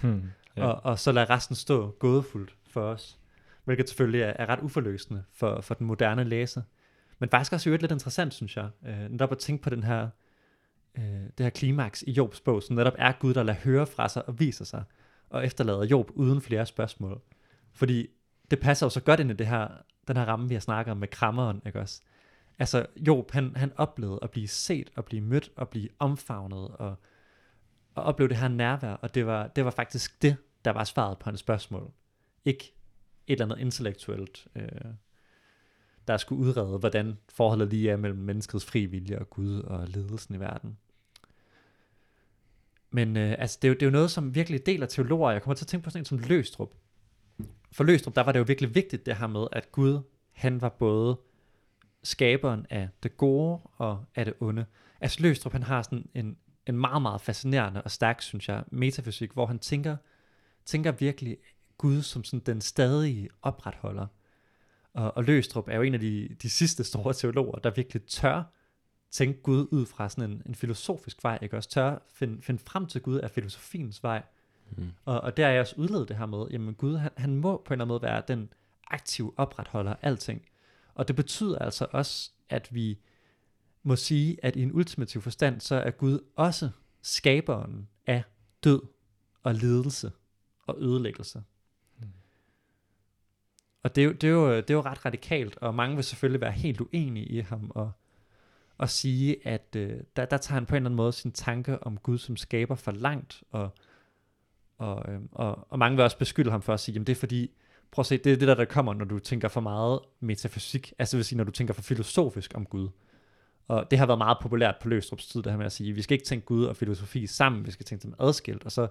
[0.01, 0.29] Hmm.
[0.57, 0.65] Ja.
[0.65, 3.18] Og, og så lader resten stå gådefuldt for os,
[3.69, 6.61] hvilket selvfølgelig er, er ret uforløsende for, for den moderne læser.
[7.19, 10.09] Men faktisk også øvrigt lidt interessant, synes jeg, øh, netop at tænke på den her,
[10.97, 11.03] øh,
[11.37, 14.27] det her klimaks i Jobs bog, som netop er Gud, der lader høre fra sig
[14.29, 14.83] og viser sig,
[15.29, 17.21] og efterlader Job uden flere spørgsmål.
[17.73, 18.07] Fordi
[18.51, 19.67] det passer jo så godt ind i det her,
[20.07, 22.01] den her ramme, vi har snakket om med krammeren, ikke også?
[22.59, 26.95] Altså, Job, han, han oplevede at blive set, og blive mødt, og blive omfavnet, og,
[27.95, 31.17] og opleve det her nærvær, og det var, det var faktisk det, der var svaret
[31.17, 31.91] på hans spørgsmål.
[32.45, 32.78] Ikke
[33.29, 34.67] et eller andet intellektuelt, øh,
[36.07, 40.35] der skulle udrede, hvordan forholdet lige er mellem menneskets fri vilje og Gud og ledelsen
[40.35, 40.77] i verden.
[42.91, 45.31] Men øh, altså, det, er jo, det er jo noget, som virkelig deler teologer.
[45.31, 46.73] Jeg kommer til at tænke på sådan en som Løstrup.
[47.71, 50.69] For Løstrup, der var det jo virkelig vigtigt det her med, at Gud, han var
[50.69, 51.17] både
[52.03, 54.65] skaberen af det gode og af det onde.
[55.01, 56.37] Altså Løstrup, han har sådan en,
[56.67, 59.97] en meget, meget fascinerende og stærk, synes jeg, metafysik, hvor han tænker,
[60.65, 61.37] tænker virkelig
[61.79, 64.07] Gud som sådan den stadige opretholder.
[64.93, 68.43] Og, og Løstrup er jo en af de, de sidste store teologer, der virkelig tør
[69.11, 72.85] tænke Gud ud fra sådan en, en filosofisk vej, ikke også tør finde, finde frem
[72.85, 74.23] til Gud af filosofiens vej.
[74.77, 74.91] Mm.
[75.05, 77.57] Og, og der er jeg også udledet det her med, jamen Gud, han, han må
[77.57, 78.53] på en eller anden måde være den
[78.87, 80.45] aktive opretholder af alting.
[80.93, 82.99] Og det betyder altså også, at vi
[83.83, 86.69] må sige, at i en ultimativ forstand, så er Gud også
[87.01, 88.23] skaberen af
[88.63, 88.81] død
[89.43, 90.11] og lidelse
[90.67, 91.43] og ødelæggelse.
[93.83, 96.03] Og det er, jo, det, er jo, det er jo ret radikalt, og mange vil
[96.03, 97.91] selvfølgelig være helt uenige i ham, og,
[98.77, 101.83] og sige, at øh, der, der tager han på en eller anden måde sin tanke
[101.83, 103.69] om Gud som skaber for langt, og,
[104.77, 107.19] og, øh, og, og mange vil også beskylde ham for at sige, jamen det er
[107.19, 107.51] fordi,
[107.91, 110.93] prøv at se, det er det der, der kommer, når du tænker for meget metafysik,
[110.99, 112.89] altså det vil sige, når du tænker for filosofisk om Gud.
[113.67, 116.01] Og det har været meget populært på Løstrups tid, det her med at sige, vi
[116.01, 118.87] skal ikke tænke Gud og filosofi sammen, vi skal tænke dem adskilt, og så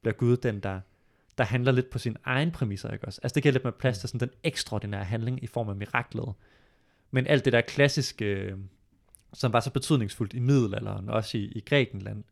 [0.00, 0.80] bliver Gud den, der,
[1.38, 3.20] der handler lidt på sin egen præmisser, ikke også?
[3.22, 6.32] Altså det giver lidt mere plads til sådan den ekstraordinære handling i form af miraklet.
[7.10, 8.58] Men alt det der klassiske, øh,
[9.32, 12.24] som var så betydningsfuldt i middelalderen, og også i, i Grækenland,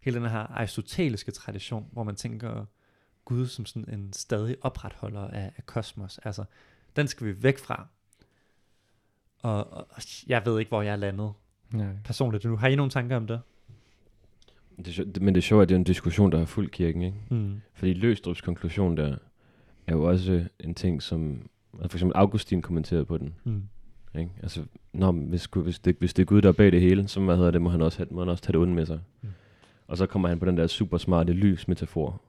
[0.00, 2.64] hele den her aristoteliske tradition, hvor man tænker
[3.24, 6.44] Gud som sådan en stadig opretholder af, af kosmos, altså
[6.96, 7.86] den skal vi væk fra.
[9.42, 11.32] Og, og jeg ved ikke, hvor jeg er landet
[11.70, 11.96] Nej.
[12.04, 12.56] personligt nu.
[12.56, 13.40] Har I nogle tanker om det?
[14.84, 17.02] Det er, men det er sjovt, at det er en diskussion, der har fuldt kirken,
[17.02, 17.16] ikke?
[17.30, 17.60] Mm.
[17.74, 19.16] Fordi Løstrups konklusion der
[19.86, 21.48] er jo også en ting, som...
[21.74, 23.34] Altså for eksempel Augustin kommenterede på den.
[23.44, 23.62] Mm.
[24.18, 24.30] Ikke?
[24.42, 24.62] Altså,
[24.92, 27.36] nå, hvis, hvis, det, hvis det er Gud, der er bag det hele, så hvad
[27.36, 29.00] hedder det, må han også, have, må han også tage det onde med sig.
[29.22, 29.28] Mm.
[29.28, 29.34] Mm.
[29.86, 32.22] Og så kommer han på den der super smarte lys-metafor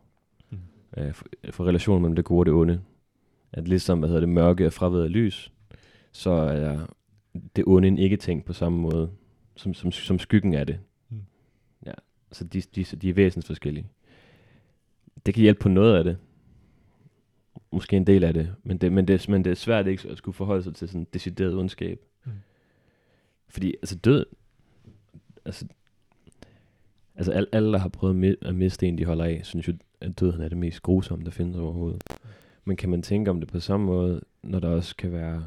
[0.52, 0.58] Mm.
[0.98, 2.82] øh, for, for relationen mellem det gode og det onde.
[3.54, 5.52] At ligesom, hvad hedder det, mørke er fraværet af lys,
[6.12, 6.80] så er
[7.56, 9.10] det onde en ikke-ting på samme måde,
[9.56, 10.80] som, som, som skyggen er det.
[12.32, 13.88] Så de, de, de er væsentligt forskellige.
[15.26, 16.18] Det kan hjælpe på noget af det.
[17.72, 18.56] Måske en del af det.
[18.64, 21.08] Men det, men det, men det er svært ikke at skulle forholde sig til sådan
[21.14, 22.06] decideret ondskab.
[22.26, 22.32] Mm.
[23.48, 24.26] Fordi altså død,
[25.46, 25.66] altså,
[27.16, 29.68] altså alle, alle, der har prøvet at mi- at miste en, de holder af, synes
[29.68, 32.04] jo, at døden er det mest grusomme, der findes overhovedet.
[32.66, 35.46] Men kan man tænke om det på samme måde, når der også kan være...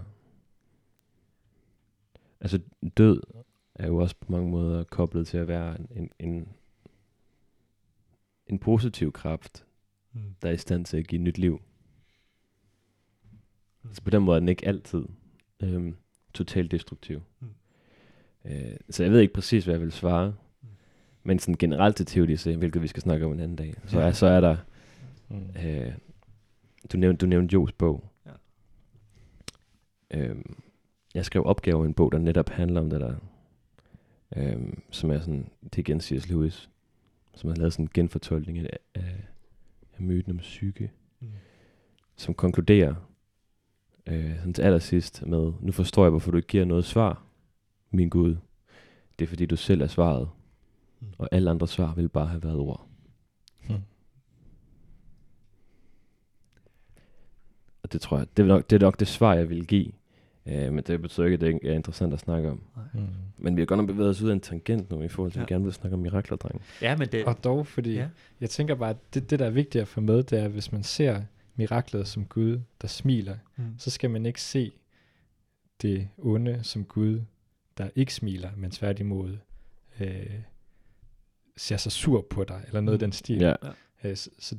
[2.41, 2.61] Altså
[2.97, 3.21] død
[3.75, 6.49] er jo også på mange måder koblet til at være en, en,
[8.47, 9.65] en, positiv kraft,
[10.13, 10.21] Mm.
[10.43, 11.61] der er i stand til at give nyt liv.
[13.93, 15.05] Så på den måde er den ikke altid
[15.63, 15.97] øhm,
[16.35, 17.23] totalt destruktiv.
[17.41, 17.49] Mm.
[18.45, 20.35] Øh, så jeg ved ikke præcis, hvad jeg vil svare.
[20.63, 20.69] Mm.
[21.23, 24.13] Men sådan generelt til teodicé, hvilket vi skal snakke om en anden dag, så er,
[24.13, 24.57] så er der,
[25.29, 25.51] Mm.
[25.67, 25.93] øh,
[26.93, 28.11] du nævnte, du nævnte Jos bog.
[28.27, 28.31] Ja.
[30.11, 30.57] Øhm,
[31.15, 33.15] jeg skrev opgave i en bog, der netop handler om det der,
[34.37, 36.29] øhm, som er sådan, det er igen C.S.
[36.29, 36.71] Lewis,
[37.37, 39.25] som har lavet sådan en genfortolkning af, af,
[39.97, 41.29] af myten om psyke, Mm.
[42.17, 42.95] som konkluderer
[44.07, 47.23] øh, sådan til allersidst med, nu forstår jeg, hvorfor du ikke giver noget svar,
[47.91, 48.37] min Gud.
[49.19, 50.29] Det er fordi, du selv er svaret,
[51.01, 51.07] Mm.
[51.19, 52.87] og alle andre svar vil bare have været ord.
[53.69, 53.75] Mm.
[57.83, 59.93] Og det tror jeg, det er nok det, er nok det svar, jeg vil give.
[60.47, 62.63] Øh, men det betyder ikke, at det ikke er interessant at snakke om.
[62.95, 63.01] Mm.
[63.39, 65.39] Men vi har godt nok bevæget os ud af en tangent nu, i forhold til,
[65.39, 65.55] at vi Ja.
[65.55, 66.63] gerne vil snakke om mirakler, dreng.
[66.83, 67.25] Ja, men det...
[67.25, 68.01] Og dog, fordi Ja.
[68.01, 68.09] ja.
[68.41, 70.51] jeg tænker bare, at det, det, der er vigtigt at få med, det er, at
[70.51, 71.23] hvis man ser
[71.57, 73.65] miraklet som Gud, der smiler, Mm.
[73.79, 74.73] så skal man ikke se
[75.83, 77.21] det onde som Gud,
[77.79, 79.37] der ikke smiler, men tværtimod
[80.01, 80.27] øh,
[81.57, 83.41] ser sig sur på dig, eller noget i den stil.
[83.41, 83.55] Ja.
[84.05, 84.57] Øh, så, så,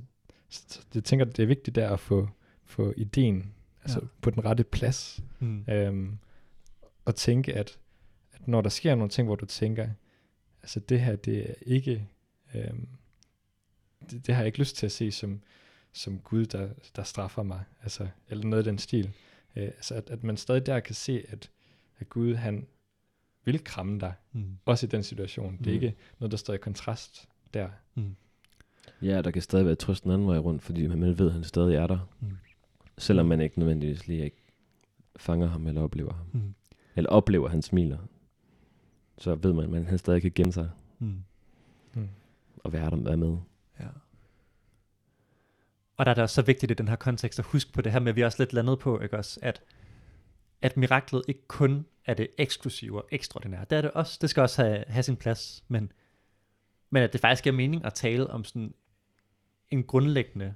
[0.50, 2.30] så jeg tænker, det er vigtigt der at få,
[2.66, 3.52] få ideen
[3.86, 4.08] altså Ja.
[4.22, 5.66] på den rette plads, Mm.
[5.70, 6.18] øhm,
[7.06, 7.78] og tænke, at,
[8.34, 9.90] at når der sker nogle ting, hvor du tænker,
[10.64, 12.08] altså det her, det er ikke,
[12.56, 12.88] øhm,
[14.12, 15.42] det, det har jeg ikke lyst til at se som,
[15.94, 19.14] som Gud, der, der straffer mig, altså, eller noget i den stil.
[19.56, 21.50] Øh, altså at, at man stadig der kan se, at,
[22.00, 22.68] at Gud, han
[23.46, 24.58] vil kramme dig, Mm.
[24.66, 25.58] også i den situation.
[25.58, 25.74] Det er Mm.
[25.84, 27.70] ikke noget, der står i kontrast der.
[27.96, 28.16] Mm.
[29.02, 31.44] Ja, der kan stadig være trøst den anden vej rundt, fordi man ved, at han
[31.44, 32.00] stadig er der.
[32.20, 32.38] Mm.
[32.98, 34.44] Selvom man ikke nødvendigvis lige ikke
[35.16, 36.26] fanger ham eller oplever ham.
[36.34, 36.54] Mm.
[36.96, 37.98] Eller oplever, at han smiler.
[39.18, 40.70] Så ved man, at han stadig kan gemme sig
[41.00, 41.24] Mm.
[41.94, 42.10] Mm.
[42.64, 43.38] og være der være med.
[43.80, 43.88] Ja.
[45.98, 47.92] Og der er det også så vigtigt i den her kontekst at huske på det
[47.92, 49.62] her med, at vi er også lidt landet på, ikke også, at,
[50.62, 53.66] at miraklet ikke kun er det eksklusive og ekstraordinære.
[53.70, 54.18] Det er det også.
[54.22, 55.92] Det skal også have, have sin plads, men,
[56.90, 58.74] men at det faktisk giver mening at tale om sådan
[59.70, 60.54] en grundlæggende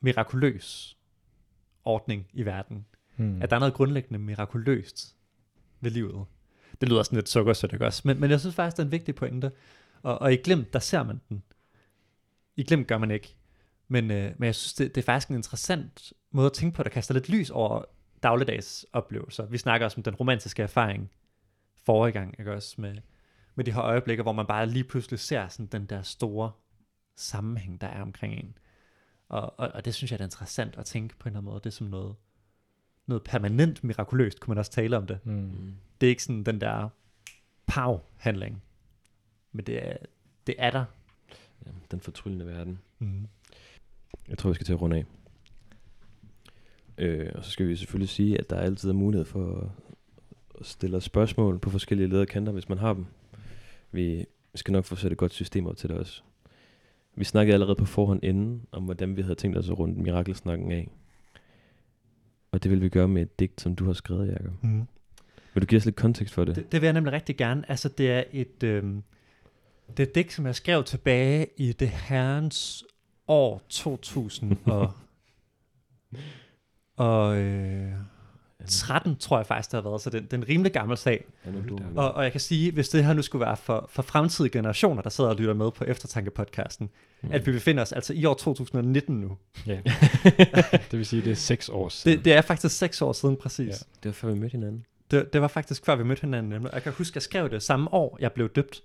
[0.00, 0.96] mirakuløs
[1.84, 2.86] ordning i verden.
[3.16, 3.42] Mm.
[3.42, 5.16] At der er noget grundlæggende mirakuløst
[5.80, 6.26] ved livet.
[6.80, 8.02] Det lyder sådan lidt sukkersødt, ikke også?
[8.04, 9.52] Men, men jeg synes faktisk, det er en vigtig pointe.
[10.02, 11.42] Og, og i Glimt, der ser man den.
[12.56, 13.36] I Glimt gør man ikke.
[13.88, 16.82] Men, øh, men jeg synes, det, det er faktisk en interessant måde at tænke på,
[16.82, 17.84] der kaster lidt lys over
[18.22, 19.46] dagligdags oplevelser.
[19.46, 21.10] Vi snakker også om den romantiske erfaring
[21.84, 22.80] forrige gang, ikke også?
[22.80, 22.96] Med,
[23.54, 26.52] med de her øjeblikke, hvor man bare lige pludselig ser sådan den der store
[27.16, 28.58] sammenhæng, der er omkring en.
[29.28, 31.60] Og, og, og det synes jeg er interessant at tænke på en eller anden måde.
[31.60, 32.14] Det er som noget,
[33.06, 35.18] noget permanent mirakuløst, kunne man også tale om det.
[35.26, 35.74] Mm.
[36.00, 36.88] Det er ikke sådan den der
[37.66, 38.62] pav-handling.
[39.52, 39.96] Men det er,
[40.46, 40.84] det er der.
[41.66, 42.78] Ja, den fortryllende verden.
[42.98, 43.26] Mm.
[44.28, 45.04] Jeg tror, vi skal til at runde af.
[46.98, 49.70] Øh, og så skal vi selvfølgelig sige, at der altid er mulighed for at-
[50.62, 53.06] stille spørgsmål på forskellige lederkanter, hvis man har dem.
[53.92, 56.22] Vi skal nok få sat et godt system op til det også.
[57.16, 60.72] Vi snakkede allerede på forhånd inden, om hvordan vi havde tænkt os at runde mirakelsnakken
[60.72, 60.88] af.
[62.52, 64.64] Og det vil vi gøre med et digt, som du har skrevet, Jacob.
[64.64, 64.86] Mm.
[65.54, 66.56] Vil du give os lidt kontekst for det?
[66.56, 67.70] Det, det vil jeg nemlig rigtig gerne.
[67.70, 69.02] Altså, det er et, øhm,
[69.88, 72.84] det er et digt, som jeg skrev tilbage i det herrens
[73.28, 74.92] år 2000 og,
[76.96, 77.92] og øh,
[78.66, 80.00] 13, tror jeg faktisk, det har været.
[80.00, 81.24] Så det, det er en rimelig gammel sag.
[81.96, 85.02] Og, og jeg kan sige, hvis det her nu skulle være for, for fremtidige generationer,
[85.02, 86.88] der sidder og lytter med på Eftertanke-podcasten,
[87.22, 87.28] mm.
[87.32, 89.36] at vi befinder os altså i år 2019 nu.
[89.66, 89.80] Ja.
[90.90, 92.18] det vil sige, det er seks år siden.
[92.18, 93.66] Det, det er faktisk seks år siden præcis.
[93.66, 93.72] Ja.
[93.72, 93.78] Ja.
[94.02, 94.84] Det var før vi mødte hinanden.
[95.10, 96.50] Det, det var faktisk før vi mødte hinanden.
[96.50, 96.70] nemlig.
[96.72, 98.82] Jeg kan huske, jeg skrev det samme år, jeg blev døbt.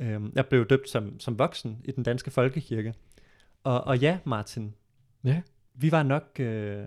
[0.00, 2.94] Øhm, jeg blev døbt som, som voksen i den danske folkekirke.
[3.64, 4.74] Og, og ja, Martin.
[5.24, 5.40] Ja.
[5.74, 6.40] Vi var nok...
[6.40, 6.84] Øh,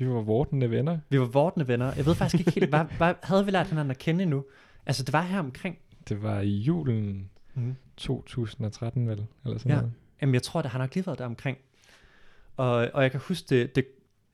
[0.00, 0.98] Vi var vortende venner.
[1.08, 1.92] vi var vortende venner.
[1.96, 4.44] Jeg ved faktisk ikke helt, hvad, hvad havde vi lært hinanden at kende endnu?
[4.86, 5.78] Altså, det var her omkring.
[6.08, 7.76] Det var i julen Mm.
[7.96, 9.26] 2013, vel?
[9.44, 9.76] Eller sådan Ja.
[9.76, 9.92] noget.
[10.20, 11.58] Jamen, jeg tror, det har nok lige været der omkring.
[12.56, 13.86] Og, og jeg kan huske, det, det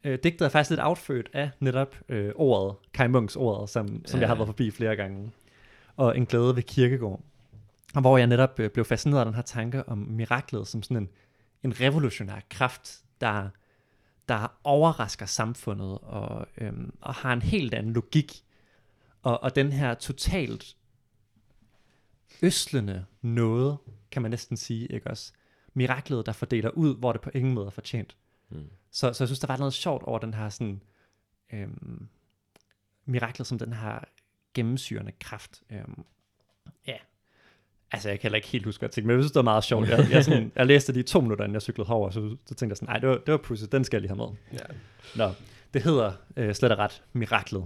[0.05, 4.19] øh, digtet er faktisk lidt outfødt af netop øh, ordet, Kai Munks ordet, som, som
[4.19, 4.21] Ja.
[4.21, 5.31] jeg har været forbi flere gange.
[5.97, 7.21] Og en glæde ved kirkegård.
[7.95, 10.97] Og hvor jeg netop øh, blev fascineret af den her tanke om miraklet som sådan
[10.97, 11.09] en,
[11.63, 13.49] en revolutionær kraft, der,
[14.29, 18.45] der overrasker samfundet og, øhm, og har en helt anden logik.
[19.23, 20.77] Og, og den her totalt
[22.43, 23.79] øslende noget,
[24.11, 25.33] kan man næsten sige, ikke også?
[25.75, 28.17] Miraklet, der fordeler ud, hvor det på ingen måde er fortjent.
[28.49, 28.71] Mm.
[28.91, 30.83] Så, så jeg synes, der var noget sjovt over den her sådan,
[31.53, 32.09] øhm,
[33.05, 33.99] miraklet som den her
[34.55, 35.63] gennemsyrende kraft.
[35.71, 36.05] Øhm,
[36.87, 36.97] ja,
[37.93, 39.43] altså jeg kan heller ikke helt huske, hvad jeg tænkte, men jeg synes, det var
[39.43, 39.89] meget sjovt.
[39.89, 42.55] Jeg, jeg, sådan, jeg læste det i to minutter, inden jeg cyklede herover, så, så
[42.55, 44.59] tænkte jeg sådan, nej, det var, det var pudsigt, den skal jeg lige have med.
[44.61, 44.75] Ja.
[45.25, 45.33] Nå,
[45.75, 47.65] det hedder øh, slet og ret Miraklet.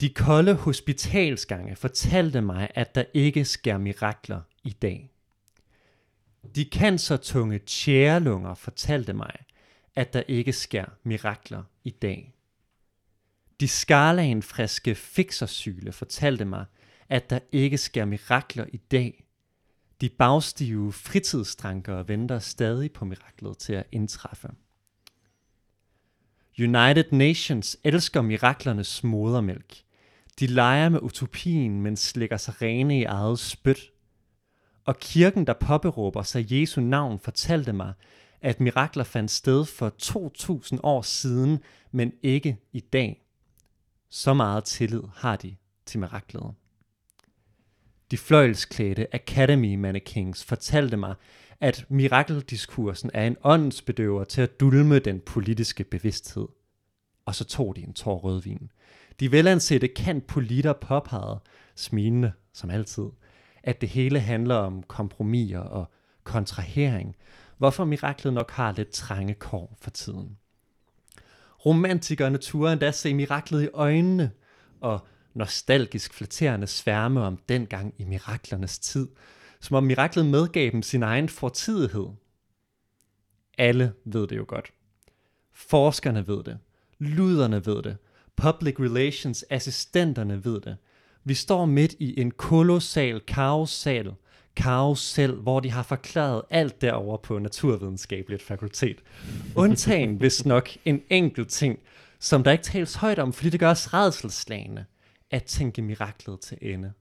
[0.00, 5.10] De kolde hospitalsgange fortalte mig, at der ikke sker mirakler i dag.
[6.54, 9.32] De cancertunge tjærelunger fortalte mig,
[9.96, 12.34] at der ikke sker mirakler i dag.
[13.60, 16.64] De skarlagenfriske fiksersyle fortalte mig,
[17.10, 19.24] at der ikke sker mirakler i dag.
[20.00, 24.48] De bagstive fritidsdrankere venter stadig på miraklet til at indtræffe.
[26.58, 29.82] United Nations elsker miraklernes modermælk.
[30.40, 33.92] De leger med utopien, men slikker sig rene i eget spyt.
[34.84, 37.92] Og kirken, der påberåber sig Jesu navn, fortalte mig,
[38.40, 41.58] at mirakler fandt sted for 2000 år siden,
[41.90, 43.24] men ikke i dag.
[44.10, 45.56] Så meget tillid har de
[45.86, 46.54] til miraklet.
[48.10, 51.14] De fløjelsklædte Academy Mannequins fortalte mig,
[51.60, 56.48] at mirakeldiskursen er en åndsbedøver til at dulme den politiske bevidsthed.
[57.26, 58.70] Og så tog de en tår rødvin.
[59.20, 61.40] De velansette kan politer påpegede,
[61.74, 63.04] smilende som altid,
[63.62, 65.90] at det hele handler om kompromiser og
[66.24, 67.16] kontrahering,
[67.58, 70.38] hvorfor miraklet nok har lidt trange kår for tiden.
[71.66, 74.30] Romantikerne turde endda se miraklet i øjnene,
[74.80, 79.08] og nostalgisk flatterende sværme om dengang i miraklernes tid,
[79.60, 82.06] som om miraklet medgav dem sin egen fortidighed.
[83.58, 84.72] Alle ved det jo godt.
[85.52, 86.58] Forskerne ved det.
[86.98, 87.96] Luderne ved det.
[88.36, 90.76] Public relations assistenterne ved det.
[91.24, 94.14] Vi står midt i en kolossal kaossal,
[94.56, 98.96] kaos selv, hvor de har forklaret alt derover på naturvidenskabeligt fakultet.
[99.56, 101.78] Undtagen hvis nok en enkelt ting,
[102.18, 104.84] som der ikke tales højt om, fordi det gør os redselslagende
[105.30, 106.92] at tænke miraklet til ende.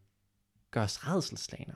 [0.71, 1.75] Gør os redselslagende.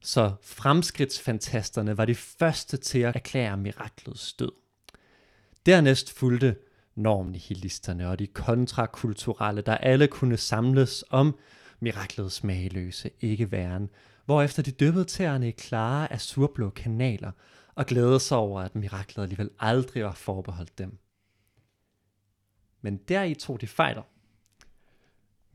[0.00, 4.52] Så fremskridtsfantasterne var de første til at erklære miraklets død.
[5.66, 6.56] Dernæst fulgte
[6.94, 11.38] normnihilisterne og de kontrakulturelle, der alle kunne samles om
[11.80, 13.90] miraklets mageløse ikke-væren,
[14.24, 17.32] hvorefter de dyppede tæerne i klare azurblå kanaler
[17.74, 20.98] og glædede sig over, at miraklet alligevel aldrig var forbeholdt dem.
[22.80, 24.02] Men deri tog de fejler.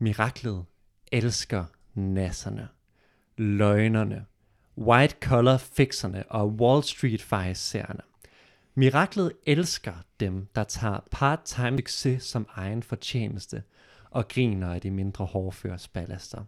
[0.00, 0.64] Miraklet
[1.12, 2.68] elsker nasserne,
[3.36, 4.26] løgnerne,
[4.76, 8.00] white collar fixerne og Wall Street fejserne.
[8.74, 13.62] Miraklet elsker dem, der tager part-time succes som egen fortjeneste
[14.10, 16.44] og griner af de mindre hårdføres ballaster.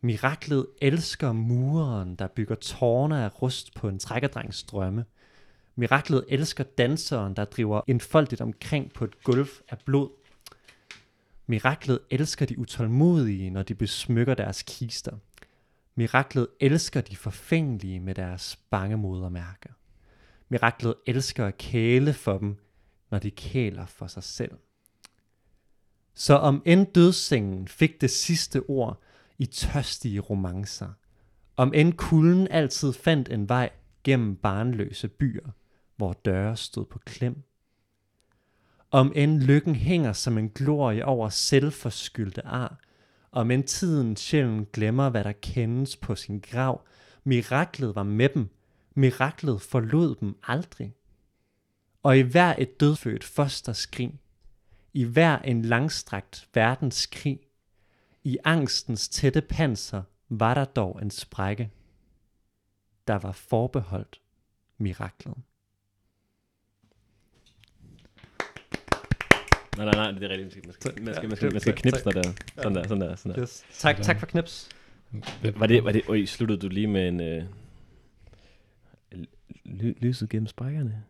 [0.00, 5.04] Miraklet elsker mureren, der bygger tårne af rust på en trækkerdrengs drømme.
[5.76, 10.19] Miraklet elsker danseren, der driver enfoldigt omkring på et gulv af blod.
[11.50, 15.16] Miraklet elsker de utålmodige, når de besmykker deres kister.
[15.94, 19.70] Miraklet elsker de forfængelige med deres bange modermærker.
[20.48, 22.56] Miraklet elsker at kæle for dem,
[23.10, 24.52] når de kæler for sig selv.
[26.14, 29.02] Så om end dødssengen fik det sidste ord
[29.38, 30.88] i tørstige romancer,
[31.56, 33.70] om end kulden altid fandt en vej
[34.04, 35.50] gennem barnløse byer,
[35.96, 37.42] hvor døre stod på klem,
[38.90, 42.80] om end lykken hænger som en glorie over selvforskyldte ar,
[43.32, 46.86] om end tiden sjældent glemmer, hvad der kendes på sin grav,
[47.24, 48.48] miraklet var med dem,
[48.94, 50.94] miraklet forlod dem aldrig.
[52.02, 54.20] Og i hver et dødfødt fosterskrig,
[54.92, 57.40] i hver en langstrakt verdenskrig,
[58.24, 61.70] i angstens tætte panser var der dog en sprække,
[63.06, 64.20] der var forbeholdt
[64.78, 65.34] miraklet.
[69.76, 70.66] Nej, nej, nej, det er rigtigt.
[70.66, 72.22] Man skal, man skal, man skal, man skal knipse der.
[72.56, 73.42] Sådan der, sådan der, sådan der.
[73.42, 73.64] Yes.
[73.72, 74.68] Tak, tak for knips.
[75.56, 77.20] Var det, var det, øj, sluttede du lige med en...
[77.20, 77.42] Øh,
[79.64, 81.02] ly, lyset gennem sprækkerne?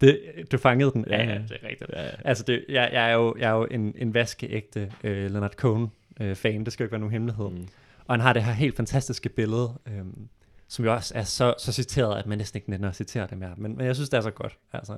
[0.00, 0.20] Det,
[0.52, 1.04] du fangede den.
[1.10, 1.38] Ja, ja.
[1.38, 1.90] det er rigtigt.
[1.92, 2.10] Ja, ja.
[2.24, 6.64] Altså, det, jeg, jeg, er jo, jeg er jo en, en vaskeægte øh, Leonard Cohen-fan.
[6.64, 7.50] det skal jo ikke være nogen hemmelighed.
[7.50, 7.68] Mm.
[8.06, 10.28] Og han har det her helt fantastiske billede, øhm,
[10.68, 13.38] som jo også er så, så citeret, at man næsten ikke nænder at citere det
[13.38, 13.54] mere.
[13.56, 14.58] Men, men jeg synes, det er så godt.
[14.72, 14.96] Altså,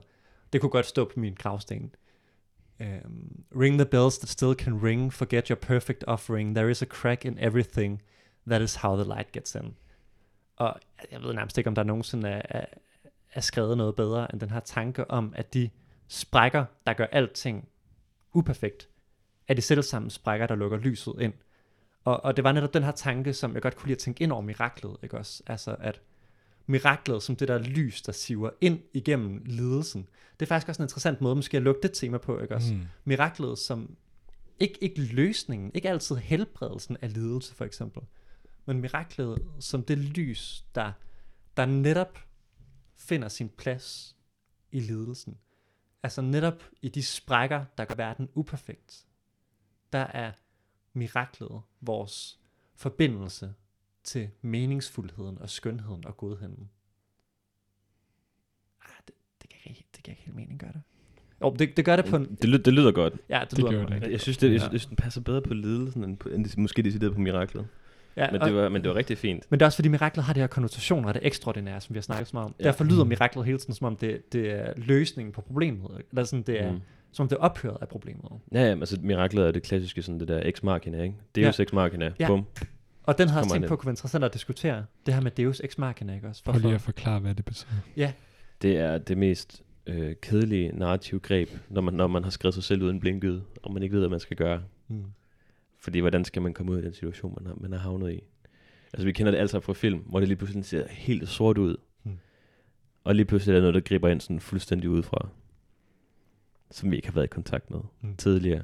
[0.52, 1.90] det kunne godt stå på min gravsten.
[2.80, 6.86] Um, ring the bells that still can ring, forget your perfect offering, there is a
[6.86, 8.02] crack in everything,
[8.46, 9.76] that is how the light gets in.
[10.56, 10.80] Og
[11.12, 12.64] jeg ved nærmest ikke, om der nogensinde er, er,
[13.32, 15.70] er skrevet noget bedre, end den her tanke om, at de
[16.08, 17.68] sprækker, der gør alting
[18.32, 18.88] uperfekt,
[19.48, 21.32] er de selv sammen sprækker, der lukker lyset ind.
[22.04, 24.24] Og, og det var netop den her tanke, som jeg godt kunne lide at tænke
[24.24, 25.42] ind over miraklet, ikke også?
[25.46, 26.00] Altså at
[26.66, 30.08] miraklet som det der lys, der siver ind igennem lidelsen.
[30.40, 32.74] Det er faktisk også en interessant måde, måske at lukke det tema på, ikke også?
[32.74, 32.86] Mm.
[33.04, 33.96] Miraklet som,
[34.60, 38.02] ikke, ikke løsningen, ikke altid helbredelsen af lidelse for eksempel,
[38.66, 40.92] men miraklet som det lys, der,
[41.56, 42.18] der netop
[42.96, 44.16] finder sin plads
[44.72, 45.38] i lidelsen.
[46.02, 49.06] Altså netop i de sprækker, der gør verden uperfekt.
[49.92, 50.32] Der er
[50.92, 52.38] miraklet vores
[52.74, 53.54] forbindelse
[54.06, 56.68] til meningsfuldheden og skønheden og godheden.
[58.82, 60.80] Ah, det, det, kan ikke, det kan ikke helt mening gøre det.
[61.42, 62.38] Jo, det, det gør det på en...
[62.42, 63.14] Det, det lyder godt.
[63.28, 63.90] Ja, det, det lyder det.
[63.90, 64.40] rigtig Jeg synes, godt.
[64.40, 66.82] det, jeg, synes, jeg synes, den passer bedre på lidelsen, end, på, end det, måske
[66.82, 67.66] decideret på miraklet.
[68.16, 69.50] Ja, Men det, var, men det var rigtig fint.
[69.50, 71.96] Men det er også fordi miraklet har det her konnotationer af det ekstraordinære, som vi
[71.98, 72.54] har snakket så meget om.
[72.58, 72.64] Ja.
[72.64, 72.68] Ja.
[72.70, 73.08] Derfor lyder Mm.
[73.08, 75.90] miraklet hele tiden, som om det, det er løsningen på problemet.
[76.10, 76.80] Eller sådan, det er, mm.
[77.12, 78.24] Som om det er ophøret af problemet.
[78.52, 81.14] Ja, ja, men altså miraklet er det klassiske, sådan det der ex machina, ikke?
[81.34, 82.26] Deus ex machina, Ja.
[82.26, 82.46] bum.
[83.06, 84.84] Og den har jeg tænkt på kunne være interessant at diskutere.
[85.06, 86.44] Det her med Deus ex machina, ikke også?
[86.44, 87.70] Prøv lige at forklare, hvad det betyder.
[88.62, 92.64] Det er det mest øh, kedelige narrative greb, når man, når man har skrevet sig
[92.64, 94.62] selv uden blinket, og man ikke ved, hvad man skal gøre.
[94.88, 95.04] Mm.
[95.78, 98.20] Fordi hvordan skal man komme ud af den situation, man har, man har havnet i?
[98.92, 101.76] Altså vi kender det altså fra film, hvor det lige pludselig ser helt sort ud.
[102.02, 102.18] Hmm.
[103.04, 105.28] Og lige pludselig er der noget, der griber ind sådan fuldstændig udefra.
[106.70, 108.16] Som vi ikke har været i kontakt med Hmm.
[108.16, 108.62] tidligere.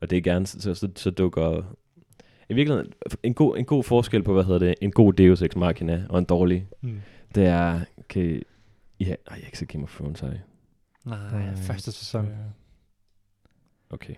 [0.00, 1.76] Og det er gerne, så, så, så dukker...
[2.50, 2.92] I virkeligheden,
[3.22, 6.18] en god, en god forskel på, hvad hedder det, en god Deus Ex Machina og
[6.18, 7.00] en dårlig, Mm.
[7.34, 8.42] det er, kan I,
[9.00, 10.38] ja, ej, jeg er ikke så Game of Thrones, ej.
[11.04, 12.24] Nej, første sæson.
[12.24, 12.30] Ja.
[13.90, 14.14] Okay.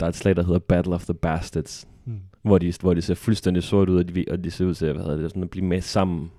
[0.00, 2.20] Der er et slag, der hedder Battle of the Bastards, Mm.
[2.42, 4.92] hvor de, hvor de ser fuldstændig sort ud, og de, og de ser ud til
[4.92, 6.30] hvad hedder det, sådan at blive med sammen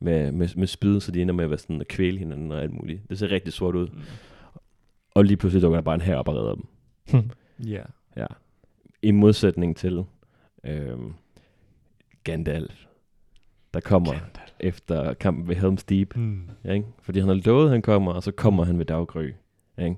[0.00, 2.62] med, med, med spyd, så de ender med at være sådan at kvæle hinanden og
[2.62, 3.08] alt muligt.
[3.08, 3.88] Det ser rigtig sort ud.
[3.88, 4.00] Mm.
[5.14, 7.30] Og lige pludselig dukker der bare en her op og redder dem.
[7.68, 7.82] Ja.
[8.16, 8.26] Ja.
[9.04, 10.04] I modsætning til
[10.64, 11.14] øhm,
[12.24, 12.84] Gandalf,
[13.74, 14.52] der kommer Gandalf.
[14.60, 16.16] efter kampen ved Helm's Deep.
[16.16, 16.50] Mm.
[16.70, 16.86] Ikke?
[17.02, 19.32] Fordi han har lovet, at han kommer, og så kommer han ved daggry.
[19.78, 19.96] Ikke?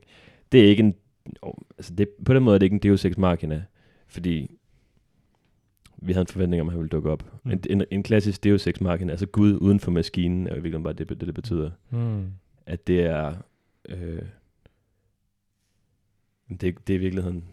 [0.52, 0.94] Det er ikke en...
[1.42, 3.64] Oh, altså det, på den måde er det ikke en Deus Ex Machina,
[4.06, 4.50] fordi
[5.96, 7.40] vi havde en forventning om, at han ville dukke op.
[7.44, 7.50] Mm.
[7.50, 10.82] En, en, en klassisk Deus Ex Machina, altså Gud uden for maskinen, er jo virkelig
[10.82, 11.70] bare det, det, det betyder.
[11.90, 12.32] Mm.
[12.66, 13.34] At det er...
[13.88, 14.22] Øh,
[16.48, 17.44] det, det er i virkeligheden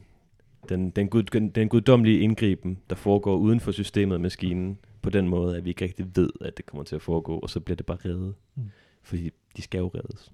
[0.69, 5.29] den, den, gud, den guddommelige indgriben, der foregår uden for systemet af maskinen, på den
[5.29, 7.75] måde, at vi ikke rigtig ved, at det kommer til at foregå, og så bliver
[7.75, 8.35] det bare reddet.
[8.55, 8.63] Mm.
[9.03, 10.31] Fordi de skal jo reddes.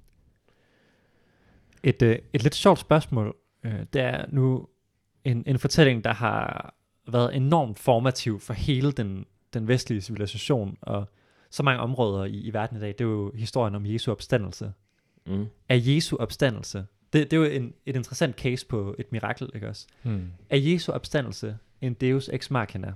[1.83, 4.67] Et, øh, et lidt sjovt spørgsmål, øh, det er nu
[5.23, 6.73] en, en fortælling, der har
[7.11, 11.09] været enormt formativ for hele den, den vestlige civilisation, og
[11.49, 14.71] så mange områder i, i verden i dag, det er jo historien om Jesu opstandelse.
[15.25, 15.45] Mm.
[15.69, 19.69] Er Jesu opstandelse, det, det er jo en, et interessant case på et mirakel, ikke
[19.69, 19.87] også?
[20.03, 20.31] Mm.
[20.49, 22.93] Er Jesu opstandelse en deus ex machina,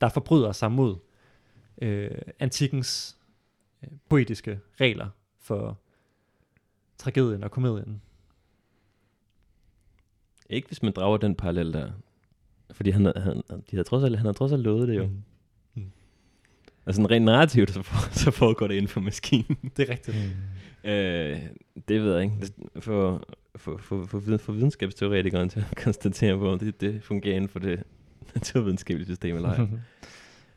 [0.00, 0.96] der forbryder sig mod
[1.82, 3.16] øh, antikkens
[3.82, 5.08] øh, poetiske regler
[5.40, 5.78] for
[6.98, 8.02] tragedien og komedien?
[10.50, 11.92] Ikke hvis man drager den parallel der.
[12.70, 15.06] Fordi han, han, de havde trods alt, han havde trods alt lovet det jo.
[15.06, 15.22] Mm.
[16.86, 19.56] Altså rent narrativt, så, for, så foregår det inden for maskinen.
[19.76, 20.16] Det er rigtigt.
[20.84, 20.90] Mm.
[20.90, 21.40] øh,
[21.88, 22.36] det ved jeg ikke.
[22.80, 23.22] For,
[23.56, 27.48] for, for, for, viden- for videnskabsteoretikeren til at konstatere på, om det, det fungerer inden
[27.48, 27.82] for det
[28.34, 29.66] naturvidenskabelige system eller ej.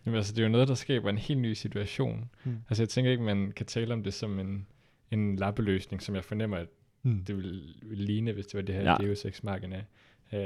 [0.06, 2.30] Jamen, altså, det er jo noget, der skaber en helt ny situation.
[2.44, 2.58] Mm.
[2.70, 4.68] Altså, jeg tænker ikke, man kan tale om det som en,
[5.12, 6.68] en lappeløsning, som jeg fornemmer, at
[7.08, 7.26] Mm.
[7.26, 8.92] det ville, ville ligne, hvis det var det her Ja.
[9.02, 9.08] ja.
[9.08, 9.84] Deus Ex Machina.
[10.34, 10.40] Øh,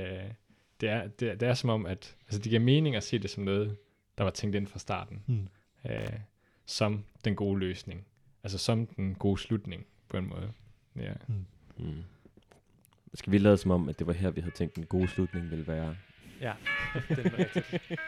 [0.81, 3.19] det, er, det, er, det er som om, at altså, det giver mening at se
[3.19, 3.75] det som noget,
[4.17, 5.23] der var tænkt ind fra starten.
[5.27, 5.47] Mm.
[5.85, 6.19] Øh,
[6.65, 8.05] som den gode løsning.
[8.43, 10.51] Altså som den gode slutning, på en måde.
[10.95, 11.13] Ja.
[11.77, 12.03] Mm.
[13.13, 15.51] Skal vi lade som om, at det var her, vi havde tænkt, den gode slutning
[15.51, 15.95] ville være?
[16.41, 16.53] Ja,
[17.09, 17.99] det er rigtigt.